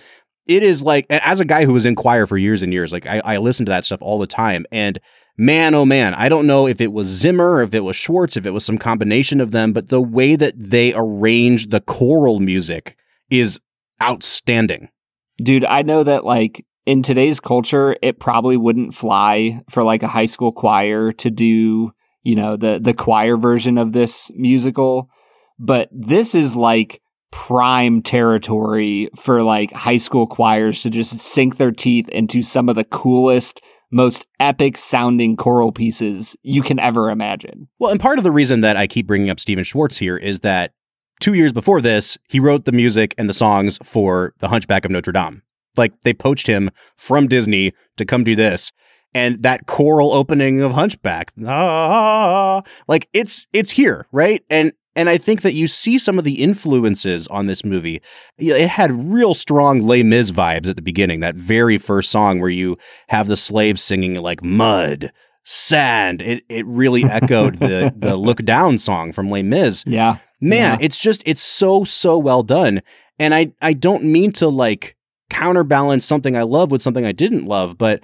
[0.46, 3.08] It is like as a guy who was in choir for years and years like
[3.08, 4.66] i, I listen to that stuff all the time.
[4.72, 5.00] And
[5.36, 8.46] man oh man i don't know if it was zimmer if it was schwartz if
[8.46, 12.96] it was some combination of them but the way that they arrange the choral music
[13.32, 13.60] is
[14.02, 14.90] outstanding
[15.38, 20.08] Dude, I know that like in today's culture, it probably wouldn't fly for like a
[20.08, 21.92] high school choir to do,
[22.24, 25.10] you know, the the choir version of this musical,
[25.58, 31.72] but this is like prime territory for like high school choirs to just sink their
[31.72, 33.60] teeth into some of the coolest,
[33.92, 37.68] most epic sounding choral pieces you can ever imagine.
[37.80, 40.42] Well, and part of the reason that I keep bringing up Stephen Schwartz here is
[40.42, 40.74] that
[41.20, 44.92] two years before this, he wrote the music and the songs for The Hunchback of
[44.92, 45.42] Notre Dame.
[45.76, 48.72] Like they poached him from Disney to come do this.
[49.16, 54.44] And that choral opening of Hunchback, ah, like it's it's here, right?
[54.50, 58.02] And and I think that you see some of the influences on this movie.
[58.38, 61.20] It had real strong Les Mis vibes at the beginning.
[61.20, 62.78] That very first song where you
[63.10, 65.12] have the slaves singing like mud,
[65.44, 66.22] sand.
[66.22, 69.84] It it really echoed the the Look Down song from Les Mis.
[69.86, 70.18] Yeah.
[70.44, 70.86] Man, Yeah.
[70.86, 72.82] it's just it's so so well done.
[73.20, 74.96] And I I don't mean to like
[75.30, 78.02] counterbalance something I love with something I didn't love, but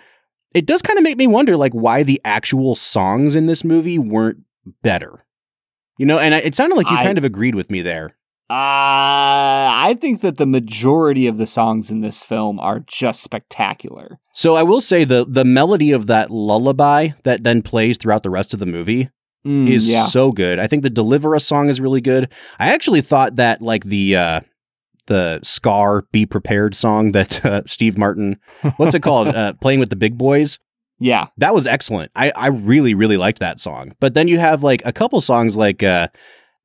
[0.53, 3.99] it does kind of make me wonder like why the actual songs in this movie
[3.99, 4.39] weren't
[4.81, 5.25] better.
[5.97, 8.15] You know, and I, it sounded like you I- kind of agreed with me there.
[8.51, 8.55] Uh,
[9.71, 14.17] I think that the majority of the songs in this film are just spectacular.
[14.33, 18.29] So I will say the the melody of that lullaby that then plays throughout the
[18.31, 19.09] rest of the movie
[19.45, 20.05] Mm, is yeah.
[20.05, 20.59] so good.
[20.59, 22.29] I think the Deliver Us song is really good.
[22.59, 24.41] I actually thought that like the uh
[25.05, 28.37] the Scar Be Prepared song that uh, Steve Martin,
[28.77, 29.27] what's it called?
[29.35, 30.59] uh, playing with the big boys.
[30.99, 31.27] Yeah.
[31.37, 32.11] That was excellent.
[32.15, 33.93] I I really really liked that song.
[33.99, 36.09] But then you have like a couple songs like uh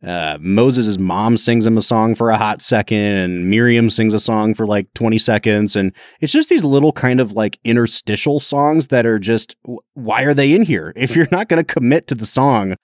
[0.03, 4.19] uh, Moses' mom sings him a song for a hot second, and Miriam sings a
[4.19, 5.77] song for like 20 seconds.
[5.77, 9.57] And it's just these little kind of like interstitial songs that are just,
[9.95, 10.93] why are they in here?
[10.95, 12.77] If you're not going to commit to the song,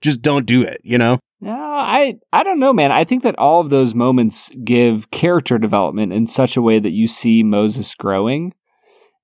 [0.00, 1.18] just don't do it, you know?
[1.40, 2.90] No, I I don't know, man.
[2.90, 6.92] I think that all of those moments give character development in such a way that
[6.92, 8.54] you see Moses growing.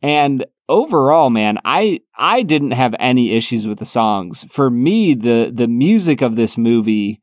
[0.02, 4.44] And overall, man, I I didn't have any issues with the songs.
[4.50, 7.21] For me, the the music of this movie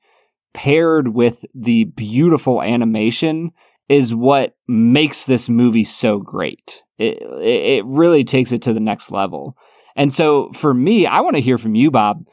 [0.54, 3.52] paired with the beautiful animation
[3.88, 6.84] is what makes this movie so great.
[6.98, 9.58] It it really takes it to the next level.
[9.96, 12.26] And so for me, I want to hear from you, Bob.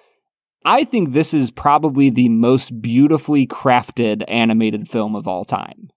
[0.65, 5.91] I think this is probably the most beautifully crafted animated film of all time.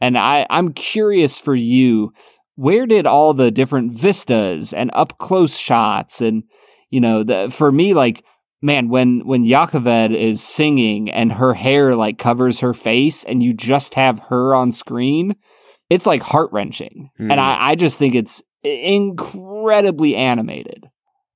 [0.00, 2.12] And I, I'm curious for you,
[2.54, 6.44] where did all the different vistas and up close shots and
[6.92, 8.22] you know, the for me, like,
[8.62, 13.52] man, when when Jochebed is singing and her hair like covers her face and you
[13.52, 15.34] just have her on screen,
[15.90, 17.10] it's like heart wrenching.
[17.20, 17.32] Mm.
[17.32, 20.86] And I, I just think it's incredibly animated.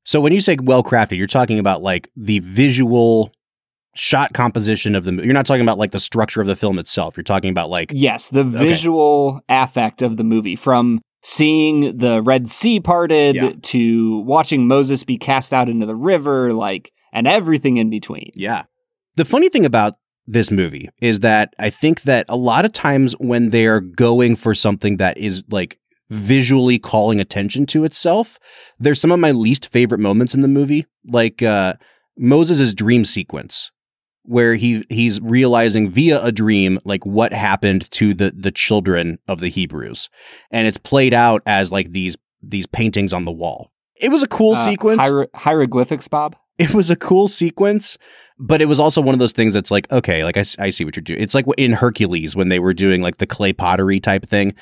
[0.04, 3.32] So when you say well crafted, you're talking about like the visual
[3.96, 5.26] shot composition of the movie.
[5.26, 7.16] You're not talking about like the structure of the film itself.
[7.16, 12.46] You're talking about like Yes, the visual affect of the movie from seeing the Red
[12.46, 13.50] Sea parted Yeah.
[13.62, 18.30] to watching Moses be cast out into the river, like, and everything in between.
[18.34, 18.64] Yeah.
[19.16, 19.94] The funny thing about
[20.26, 24.54] this movie is that I think that a lot of times when they're going for
[24.54, 25.78] something that is like
[26.10, 28.38] visually calling attention to itself,
[28.78, 31.74] there's some of my least favorite moments in the movie, like uh
[32.18, 33.70] Moses' dream sequence
[34.28, 39.40] where he he's realizing via a dream like what happened to the the children of
[39.40, 40.08] the Hebrews.
[40.50, 43.70] And it's played out as like these these paintings on the wall.
[43.94, 46.36] It was a cool Uh, sequence hiero- hieroglyphics, Bob.
[46.58, 47.98] It was a cool sequence,
[48.38, 50.84] but it was also one of those things that's like, okay, like I, I see
[50.84, 51.20] what you're doing.
[51.20, 54.54] It's like in Hercules when they were doing like the clay pottery type thing.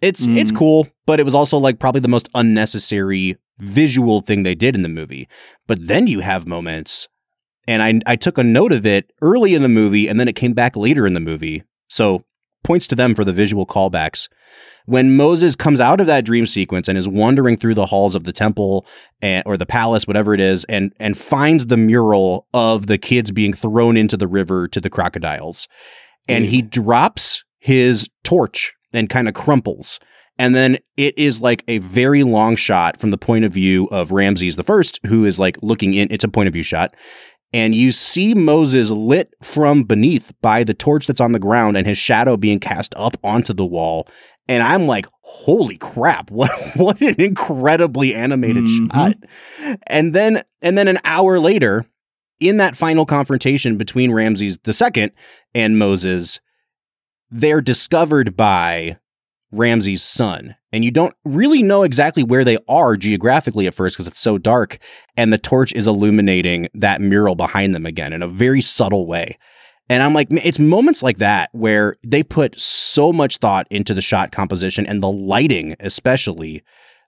[0.00, 0.56] It's it's Mhm.
[0.56, 4.82] cool, but it was also like probably the most unnecessary visual thing they did in
[4.82, 5.28] the movie.
[5.66, 7.08] But then you have moments,
[7.66, 10.36] and I I took a note of it early in the movie, and then it
[10.36, 11.64] came back later in the movie.
[11.88, 12.24] So
[12.64, 14.28] points to them for the visual callbacks.
[14.86, 18.24] When Moses comes out of that dream sequence and is wandering through the halls of
[18.24, 18.86] the temple
[19.20, 23.30] and or the palace, whatever it is, and and finds the mural of the kids
[23.30, 25.68] being thrown into the river to the crocodiles,
[26.26, 30.00] and he drops his torch and kind of crumples.
[30.38, 34.12] And then it is like a very long shot from the point of view of
[34.12, 36.08] Ramses the first, who is like looking in.
[36.10, 36.94] It's a point of view shot.
[37.52, 41.86] And you see Moses lit from beneath by the torch that's on the ground and
[41.86, 44.06] his shadow being cast up onto the wall.
[44.48, 48.92] And I'm like, holy crap, what what an incredibly animated Mhm.
[48.92, 49.78] shot.
[49.86, 51.86] And then and then an hour later,
[52.40, 55.10] in that final confrontation between Ramses II
[55.54, 56.40] and Moses,
[57.30, 58.98] they're discovered by
[59.50, 60.54] Ramses' son.
[60.72, 64.36] And you don't really know exactly where they are geographically at first because it's so
[64.36, 64.78] dark.
[65.16, 69.38] And the torch is illuminating that mural behind them again in a very subtle way.
[69.88, 74.02] And I'm like, it's moments like that where they put so much thought into the
[74.02, 76.62] shot composition and the lighting, especially,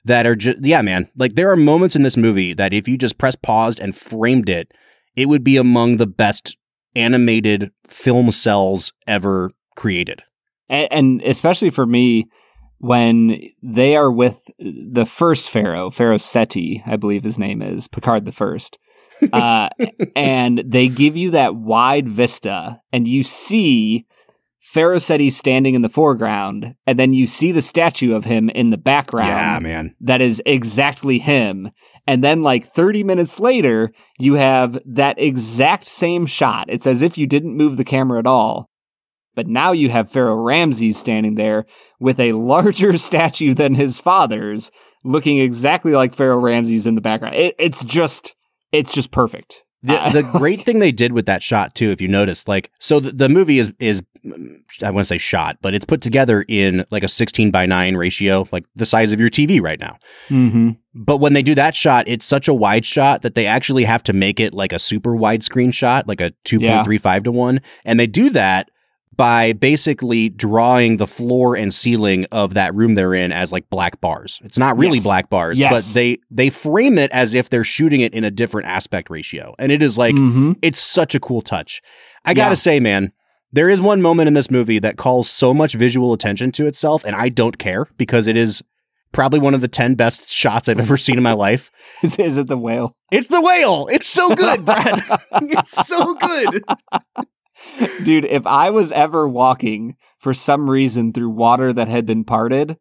[0.07, 1.11] that are just, yeah, man.
[1.15, 4.49] Like, there are moments in this movie that if you just press paused and framed
[4.49, 4.73] it,
[5.15, 6.57] it would be among the best
[6.97, 10.23] animated film cels ever created.
[10.71, 12.27] and, and especially for me
[12.81, 18.25] when they are with the first pharaoh pharaoh seti i believe his name is picard
[18.25, 18.79] the first
[19.33, 19.69] uh,
[20.17, 24.07] and they give you that wide vista and you see
[24.61, 28.71] pharaoh seti standing in the foreground and then you see the statue of him in
[28.71, 29.95] the background Yeah, man.
[30.01, 31.71] that is exactly him.
[32.07, 36.65] And then, like 30 minutes later, you have that exact same shot.
[36.69, 38.70] It's as if you didn't move the camera at all.
[39.41, 41.65] But now you have Pharaoh Ramses standing there
[41.99, 44.71] with a larger statue than his father's,
[45.03, 47.37] looking exactly like Pharaoh Ramses in the background.
[47.37, 48.35] It, it's just,
[48.71, 49.65] it's just perfect.
[49.83, 52.71] The, Uh, the great thing they did with that shot too, if you notice, like,
[52.81, 54.03] so the, the movie is is
[54.83, 57.97] I want to say shot, but it's put together in like a sixteen by nine
[57.97, 59.97] ratio, like the size of your TV right now.
[60.29, 60.73] mm-hmm.
[60.95, 64.03] But when they do that shot, it's such a wide shot that they actually have
[64.03, 67.33] to make it like a super widescreen shot, like a two point three five to
[67.33, 68.71] one, and they do that
[69.17, 74.01] by basically drawing the floor and ceiling of that room they're in as like black
[74.01, 74.41] bars.
[74.45, 75.05] It's not really Yes.
[75.05, 75.71] black bars, Yes.
[75.89, 79.55] but they they frame it as if they're shooting it in a different aspect ratio,
[79.59, 80.53] and it is like mm-hmm.
[80.63, 81.83] it's such a cool touch.
[82.25, 82.55] I gotta Yeah.
[82.55, 83.13] say, man,
[83.53, 87.05] there is one moment in this movie that calls so much visual attention to itself,
[87.05, 88.63] and I don't care because it is
[89.13, 91.73] probably one of the 10 best shots I've ever seen in my life.
[92.03, 92.95] Is, is it the whale?
[93.11, 93.89] It's the whale.
[93.91, 95.03] It's so good, Brad.
[95.33, 96.63] it's so good.
[98.05, 102.77] Dude, if I was ever walking for some reason through water that had been parted,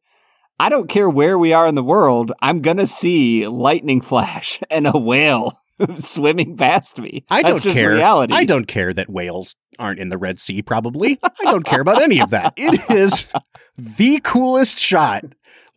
[0.60, 4.88] I don't care where we are in the world, I'm gonna see lightning flash and
[4.88, 5.58] a whale
[5.96, 7.24] swimming past me.
[7.30, 7.94] I That's don't care.
[7.94, 8.34] reality.
[8.34, 11.18] I don't care that whales aren't in the Red Sea, probably.
[11.24, 12.54] I don't care about any of that.
[12.58, 13.26] It is
[13.78, 15.24] the coolest shot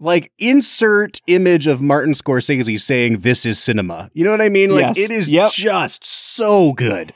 [0.00, 4.10] like insert image of Martin Scorsese saying this is cinema.
[4.12, 4.70] You know what I mean?
[4.70, 4.98] Like Yes.
[4.98, 5.52] it is Yep.
[5.52, 7.14] just so good.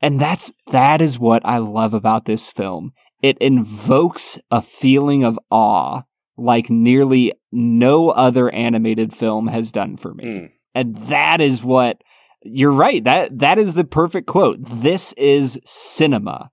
[0.00, 2.92] And that's that is what I love about this film.
[3.22, 6.02] It invokes a feeling of awe
[6.36, 10.24] like nearly no other animated film has done for me.
[10.24, 10.50] Mm.
[10.74, 12.02] And that is what
[12.44, 13.02] you're right.
[13.02, 14.58] That that is the perfect quote.
[14.60, 16.50] This is cinema.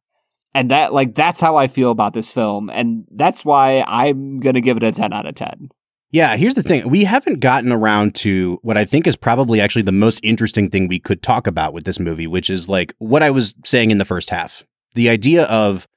[0.55, 4.55] And that like that's how I feel about this film and that's why I'm going
[4.55, 5.69] to give it a 10 out of 10.
[6.15, 6.87] Yeah, here's the thing.
[6.87, 10.87] We haven't gotten around to what I think is probably actually the most interesting thing
[10.87, 13.97] we could talk about with this movie, which is like what I was saying in
[13.97, 14.63] the first half.
[14.93, 15.89] The idea of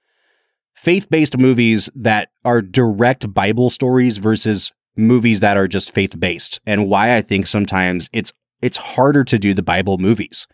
[0.75, 7.15] faith-based movies that are direct Bible stories versus movies that are just faith-based and why
[7.15, 10.49] I think sometimes it's it's harder to do the Bible movies.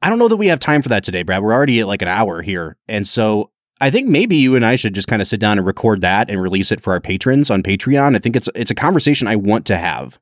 [0.00, 1.42] I don't know that we have time for that today, Brad.
[1.42, 2.78] We're already at like an hour here.
[2.88, 3.50] And so
[3.80, 6.30] I think maybe you and I should just kind of sit down and record that
[6.30, 8.14] and release it for our patrons on Patreon.
[8.14, 10.18] I think it's it's a conversation I want to have.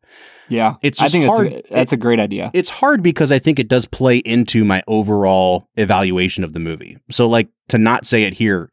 [0.48, 0.76] Yeah.
[0.82, 2.50] It's I think hard- It's a, that's a great idea.
[2.54, 6.96] It's hard because I think it does play into my overall evaluation of the movie.
[7.11, 8.70] So like to not say it here,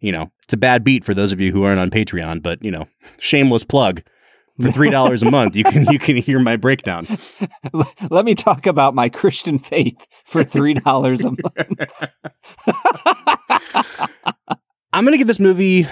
[0.00, 2.62] you know, it's a bad beat for those of you who aren't on Patreon, but
[2.62, 2.86] you know,
[3.18, 4.02] shameless plug.
[4.60, 7.06] For three dollars a month, you can you can hear my breakdown.
[8.10, 11.92] Let me talk about my Christian faith for $3 a month.
[14.92, 15.86] I'm gonna give this movie.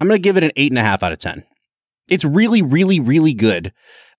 [0.00, 1.44] I'm gonna give it an eight and a half out of ten.
[2.08, 3.72] It's really, really, really good.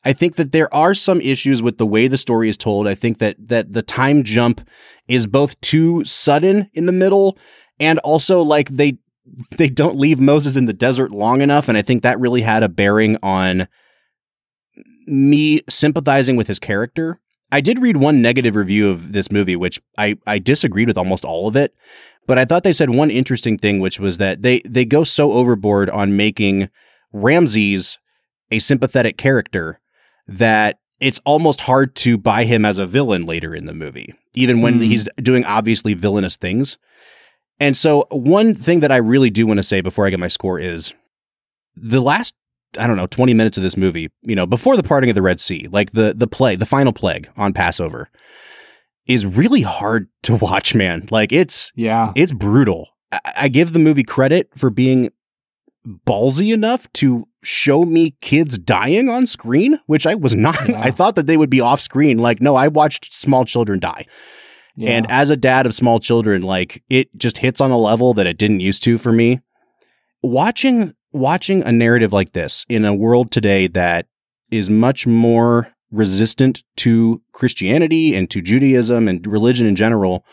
[0.04, 2.88] I think that there are some issues with the way the story is told.
[2.88, 4.68] I think that that the time jump
[5.08, 7.38] is both too sudden in the middle,
[7.80, 8.98] and also like they
[9.58, 12.64] they don't leave Moses in the desert long enough, and I think that really had
[12.64, 13.68] a bearing on
[15.08, 17.20] me sympathizing with his character.
[17.52, 21.26] I did read one negative review of this movie, which I, I disagreed with almost
[21.26, 21.74] all of it.
[22.28, 25.32] But I thought they said one interesting thing, which was that they they go so
[25.32, 26.70] overboard on making
[27.12, 27.98] Ramses
[28.52, 29.80] a sympathetic character
[30.28, 34.62] that it's almost hard to buy him as a villain later in the movie, even
[34.62, 34.82] when Hmm.
[34.82, 36.78] he's doing obviously villainous things.
[37.60, 40.28] And so, one thing that I really do want to say before I get my
[40.30, 40.94] score is
[41.76, 42.34] the last,
[42.78, 45.22] I don't know, 20 minutes of this movie, you know, before the parting of the
[45.22, 48.10] Red Sea, like the the plague, the final plague on Passover,
[49.08, 51.08] is really hard to watch, man.
[51.12, 52.12] Like it's Yeah.
[52.16, 52.90] it's brutal.
[53.12, 55.10] I, I give the movie credit for being
[56.06, 60.70] ballsy enough to show me kids dying on screen, which I was not.
[60.70, 60.80] Yeah.
[60.82, 62.18] I thought that they would be off screen.
[62.20, 64.06] Like, no, I watched small children die.
[64.80, 64.92] Yeah.
[64.92, 68.28] And as a dad of small children, like it just hits on a level that
[68.28, 69.42] it didn't used to for me.
[70.24, 74.06] Watching watching a narrative like this in a world today that
[74.52, 80.24] is much more resistant to Christianity and to Judaism and religion in general,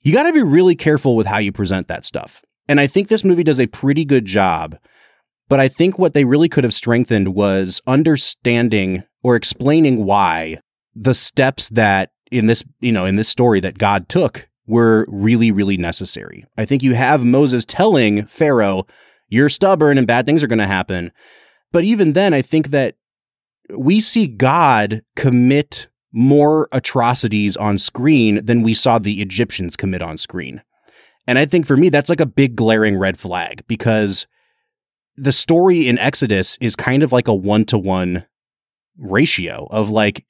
[0.00, 2.42] you got to be really careful with how you present that stuff.
[2.66, 4.76] And I think this movie does a pretty good job.
[5.48, 10.58] But I think what they really could have strengthened was understanding or explaining why
[10.94, 15.50] the steps that in this, you know, in this story that God took were really,
[15.50, 16.44] really necessary.
[16.56, 18.86] I think you have Moses telling Pharaoh,
[19.28, 21.10] you're stubborn and bad things are going to happen.
[21.72, 22.96] But even then, I think that
[23.76, 30.16] we see God commit more atrocities on screen than we saw the Egyptians commit on
[30.16, 30.62] screen.
[31.26, 34.26] And I think for me, that's like a big glaring red flag because
[35.16, 38.24] the story in Exodus is kind of like a one to one
[38.96, 40.24] ratio of like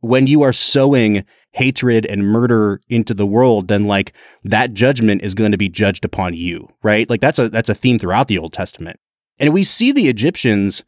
[0.00, 4.12] when you are sowing hatred and murder into the world, then like
[4.44, 7.08] that judgment is going to be judged upon you, right?
[7.10, 8.98] Like that's a that's a theme throughout the Old Testament.
[9.38, 10.84] And we see the Egyptians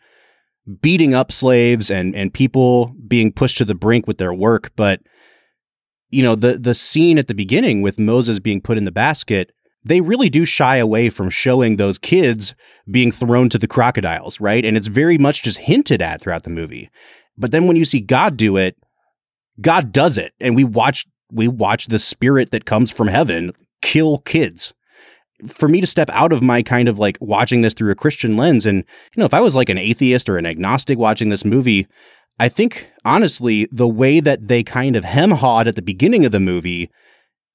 [0.80, 5.00] beating up slaves and and people being pushed to the brink with their work, but
[6.10, 9.50] you know, the the scene at the beginning with Moses being put in the basket,
[9.84, 12.54] they really do shy away from showing those kids
[12.90, 14.64] being thrown to the crocodiles, right?
[14.64, 16.90] And it's very much just hinted at throughout the movie.
[17.36, 18.76] But then when you see God do it,
[19.60, 24.18] God does it, and we watch we watch the spirit that comes from heaven kill
[24.18, 24.72] kids.
[25.48, 28.36] For me to step out of my kind of like watching this through a Christian
[28.36, 31.44] lens, and you know, if I was like an atheist or an agnostic watching this
[31.44, 31.86] movie,
[32.38, 36.32] I think honestly, the way that they kind of hem hawed at the beginning of
[36.32, 36.90] the movie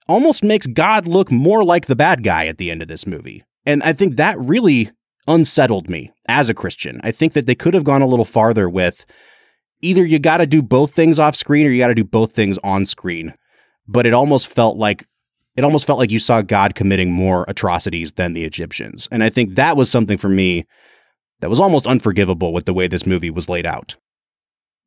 [0.07, 3.43] almost makes God look more like the bad guy at the end of this movie.
[3.65, 4.91] And I think that really
[5.27, 7.01] unsettled me as a Christian.
[7.03, 9.05] I think that they could have gone a little farther with
[9.81, 12.31] either you got to do both things off screen or you got to do both
[12.31, 13.33] things on screen.
[13.87, 15.05] But it almost felt like
[15.55, 19.07] it almost felt like you saw God committing more atrocities than the Egyptians.
[19.11, 20.65] And I think that was something for me
[21.39, 23.95] that was almost unforgivable with the way this movie was laid out.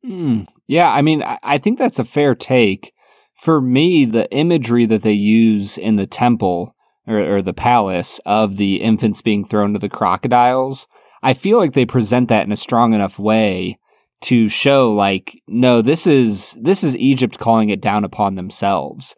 [0.05, 0.47] Mm.
[0.67, 2.93] Yeah, I mean, I, think that's a fair take.
[3.35, 6.73] For me, the imagery that they use in the temple
[7.05, 10.87] or, or the palace of the infants being thrown to the crocodiles,
[11.21, 13.77] I feel like they present that in a strong enough way
[14.21, 19.15] to show like no this is this is Egypt calling it down upon themselves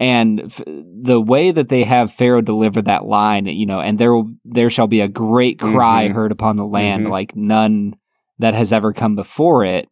[0.00, 4.14] and f- the way that they have Pharaoh deliver that line you know and there
[4.14, 6.12] will, there shall be a great cry Mhm.
[6.12, 7.10] heard upon the land Mhm.
[7.10, 7.94] like none
[8.38, 9.88] that has ever come before it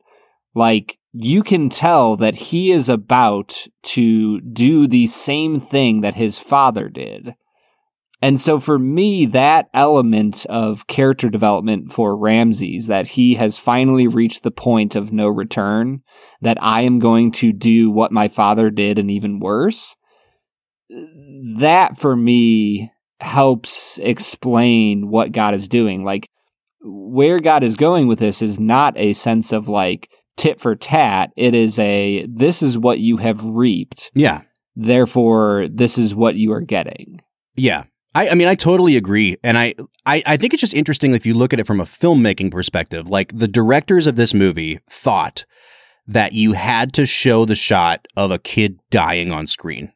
[0.55, 6.39] like you can tell that he is about to do the same thing that his
[6.39, 7.35] father did
[8.23, 14.07] and so for me, that element of character development for Ramses, that he has finally
[14.07, 16.03] reached the point of no return,
[16.43, 19.97] that I am going to do what my father did and even worse,
[21.59, 22.91] that for me
[23.21, 26.05] helps explain what God is doing.
[26.05, 26.29] Like,
[26.83, 31.31] where God is going with this is not a sense of like tit for tat.
[31.37, 34.11] It is a, this is what you have reaped.
[34.15, 34.43] Yeah.
[34.77, 37.21] Therefore, this is what you are getting.
[37.57, 37.85] Yeah.
[38.15, 39.37] I, I mean, I totally agree.
[39.45, 41.85] And I, I, I think it's just interesting if you look at it from a
[41.85, 43.09] filmmaking perspective.
[43.09, 45.45] Like the directors of this movie thought
[46.09, 49.93] that you had to show the shot of a kid dying on screen.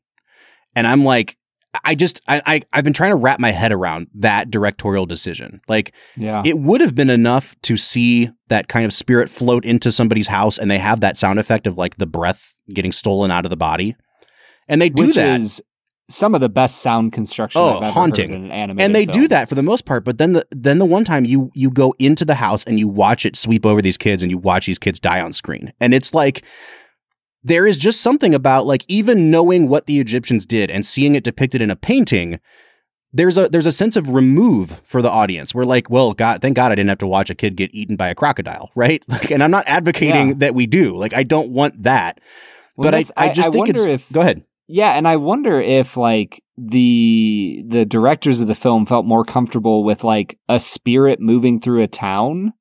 [0.77, 1.37] And I'm like,
[1.85, 5.61] I just, I, I, I've been trying to wrap my head around that directorial decision.
[5.67, 6.41] Like, Yeah.
[6.45, 10.57] it would have been enough to see that kind of spirit float into somebody's house
[10.57, 13.57] and they have that sound effect of like the breath getting stolen out of the
[13.57, 13.97] body.
[14.69, 15.41] And they do which that.
[15.41, 15.61] is
[16.11, 18.29] some of the best sound construction Oh, I've ever haunting.
[18.31, 20.47] heard in an animated and they do that for the most part but then the
[20.51, 23.65] then the one time you you go into the house and you watch it sweep
[23.65, 26.43] over these kids and you watch these kids die on screen and it's like
[27.43, 31.25] there is just something about like even knowing what the Egyptians did and seeing it
[31.25, 32.39] depicted in a painting
[33.13, 35.55] there's a there's a sense of remove for the audience.
[35.55, 37.95] We're like, well, God, thank God I didn't have to watch a kid get eaten
[37.95, 39.05] by a crocodile, right?
[39.07, 40.35] Like, and I'm not advocating Yeah.
[40.39, 40.97] that we do.
[40.97, 42.21] Like, I don't want that.
[42.77, 44.07] Well, but I, I just think wonder it's.
[44.09, 44.43] if go ahead.
[44.69, 49.85] Yeah, and I wonder if like the the directors of the film felt more comfortable
[49.85, 52.53] with like a spirit moving through a town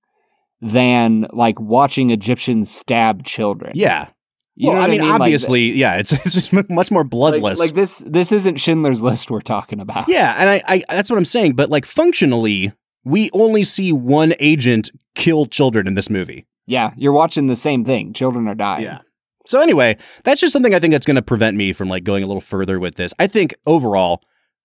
[0.61, 3.73] than like watching Egyptians stab children.
[3.75, 4.09] Yeah.
[4.55, 5.95] You well, I mean, Like, obviously, yeah.
[5.95, 7.59] It's it's just much more bloodless.
[7.59, 10.07] like this this isn't Schindler's List we're talking about.
[10.07, 11.53] Yeah, and I, I that's what I'm saying.
[11.53, 12.71] But like functionally,
[13.03, 16.45] we only see one agent kill children in this movie.
[16.67, 18.13] yeah, you're watching the same thing.
[18.13, 18.83] Children are dying.
[19.45, 22.23] So anyway, that's just something I think that's going to prevent me from like going
[22.23, 23.13] a little further with this.
[23.19, 24.21] I think overall,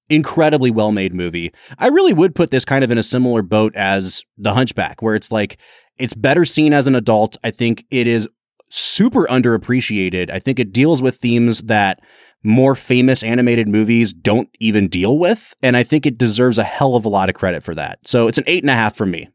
[0.09, 1.53] incredibly well made movie.
[1.79, 5.15] I really would put this kind of in a similar boat as The Hunchback, where
[5.15, 5.59] it's like
[5.99, 7.37] it's better seen as an adult.
[7.45, 8.29] I think it is
[8.71, 10.31] super underappreciated.
[10.31, 12.01] I think it deals with themes that
[12.43, 15.55] more famous animated movies don't even deal with.
[15.63, 17.99] And I think it deserves a hell of a lot of credit for that.
[18.07, 19.29] So it's an eight and a half from me.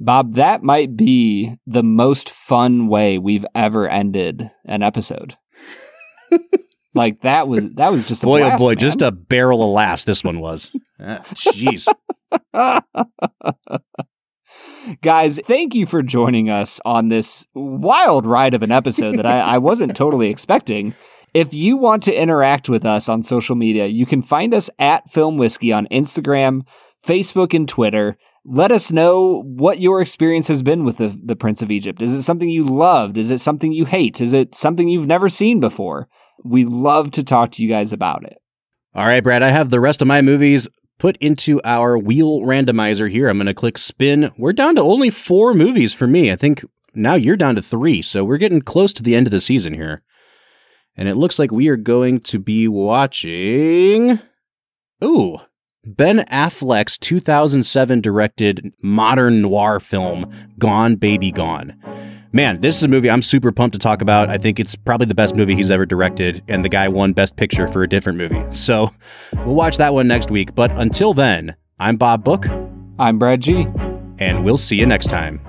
[0.00, 5.36] Bob, that might be the most fun way we've ever ended an episode.
[6.94, 8.78] like that was that was just a boy, blast, oh boy, man.
[8.78, 10.70] just a barrel of laughs this one was.
[11.00, 11.88] Ah, Jeez.
[15.02, 19.40] Guys, thank you for joining us on this wild ride of an episode that I,
[19.40, 20.94] I wasn't totally expecting.
[21.34, 25.10] If you want to interact with us on social media, you can find us at
[25.10, 26.66] Film Whiskey on Instagram,
[27.06, 28.16] Facebook, and Twitter.
[28.50, 32.00] Let us know what your experience has been with the, the Prince of Egypt.
[32.00, 33.18] Is it something you loved?
[33.18, 34.22] Is it something you hate?
[34.22, 36.08] Is it something you've never seen before?
[36.42, 38.38] We love to talk to you guys about it.
[38.94, 40.66] All right, Brad, I have the rest of my movies
[40.98, 43.28] put into our wheel randomizer here.
[43.28, 44.30] I'm going to click spin.
[44.38, 46.32] We're down to only four movies for me.
[46.32, 48.00] I think now you're down to three.
[48.00, 50.02] So we're getting close to the end of the season here.
[50.96, 54.20] And it looks like we are going to be watching.
[55.04, 55.38] Ooh,
[55.96, 61.80] Ben Affleck's 2007 directed modern noir film, Gone Baby Gone.
[62.30, 64.28] Man, this is a movie I'm super pumped to talk about.
[64.28, 67.36] I think it's probably the best movie he's ever directed, and the guy won Best
[67.36, 68.44] Picture for a different movie.
[68.54, 68.90] So
[69.32, 70.54] we'll watch that one next week.
[70.54, 72.44] But until then, I'm Bob Book,
[72.98, 73.66] I'm Brad G.
[74.18, 75.40] and we'll see you next time.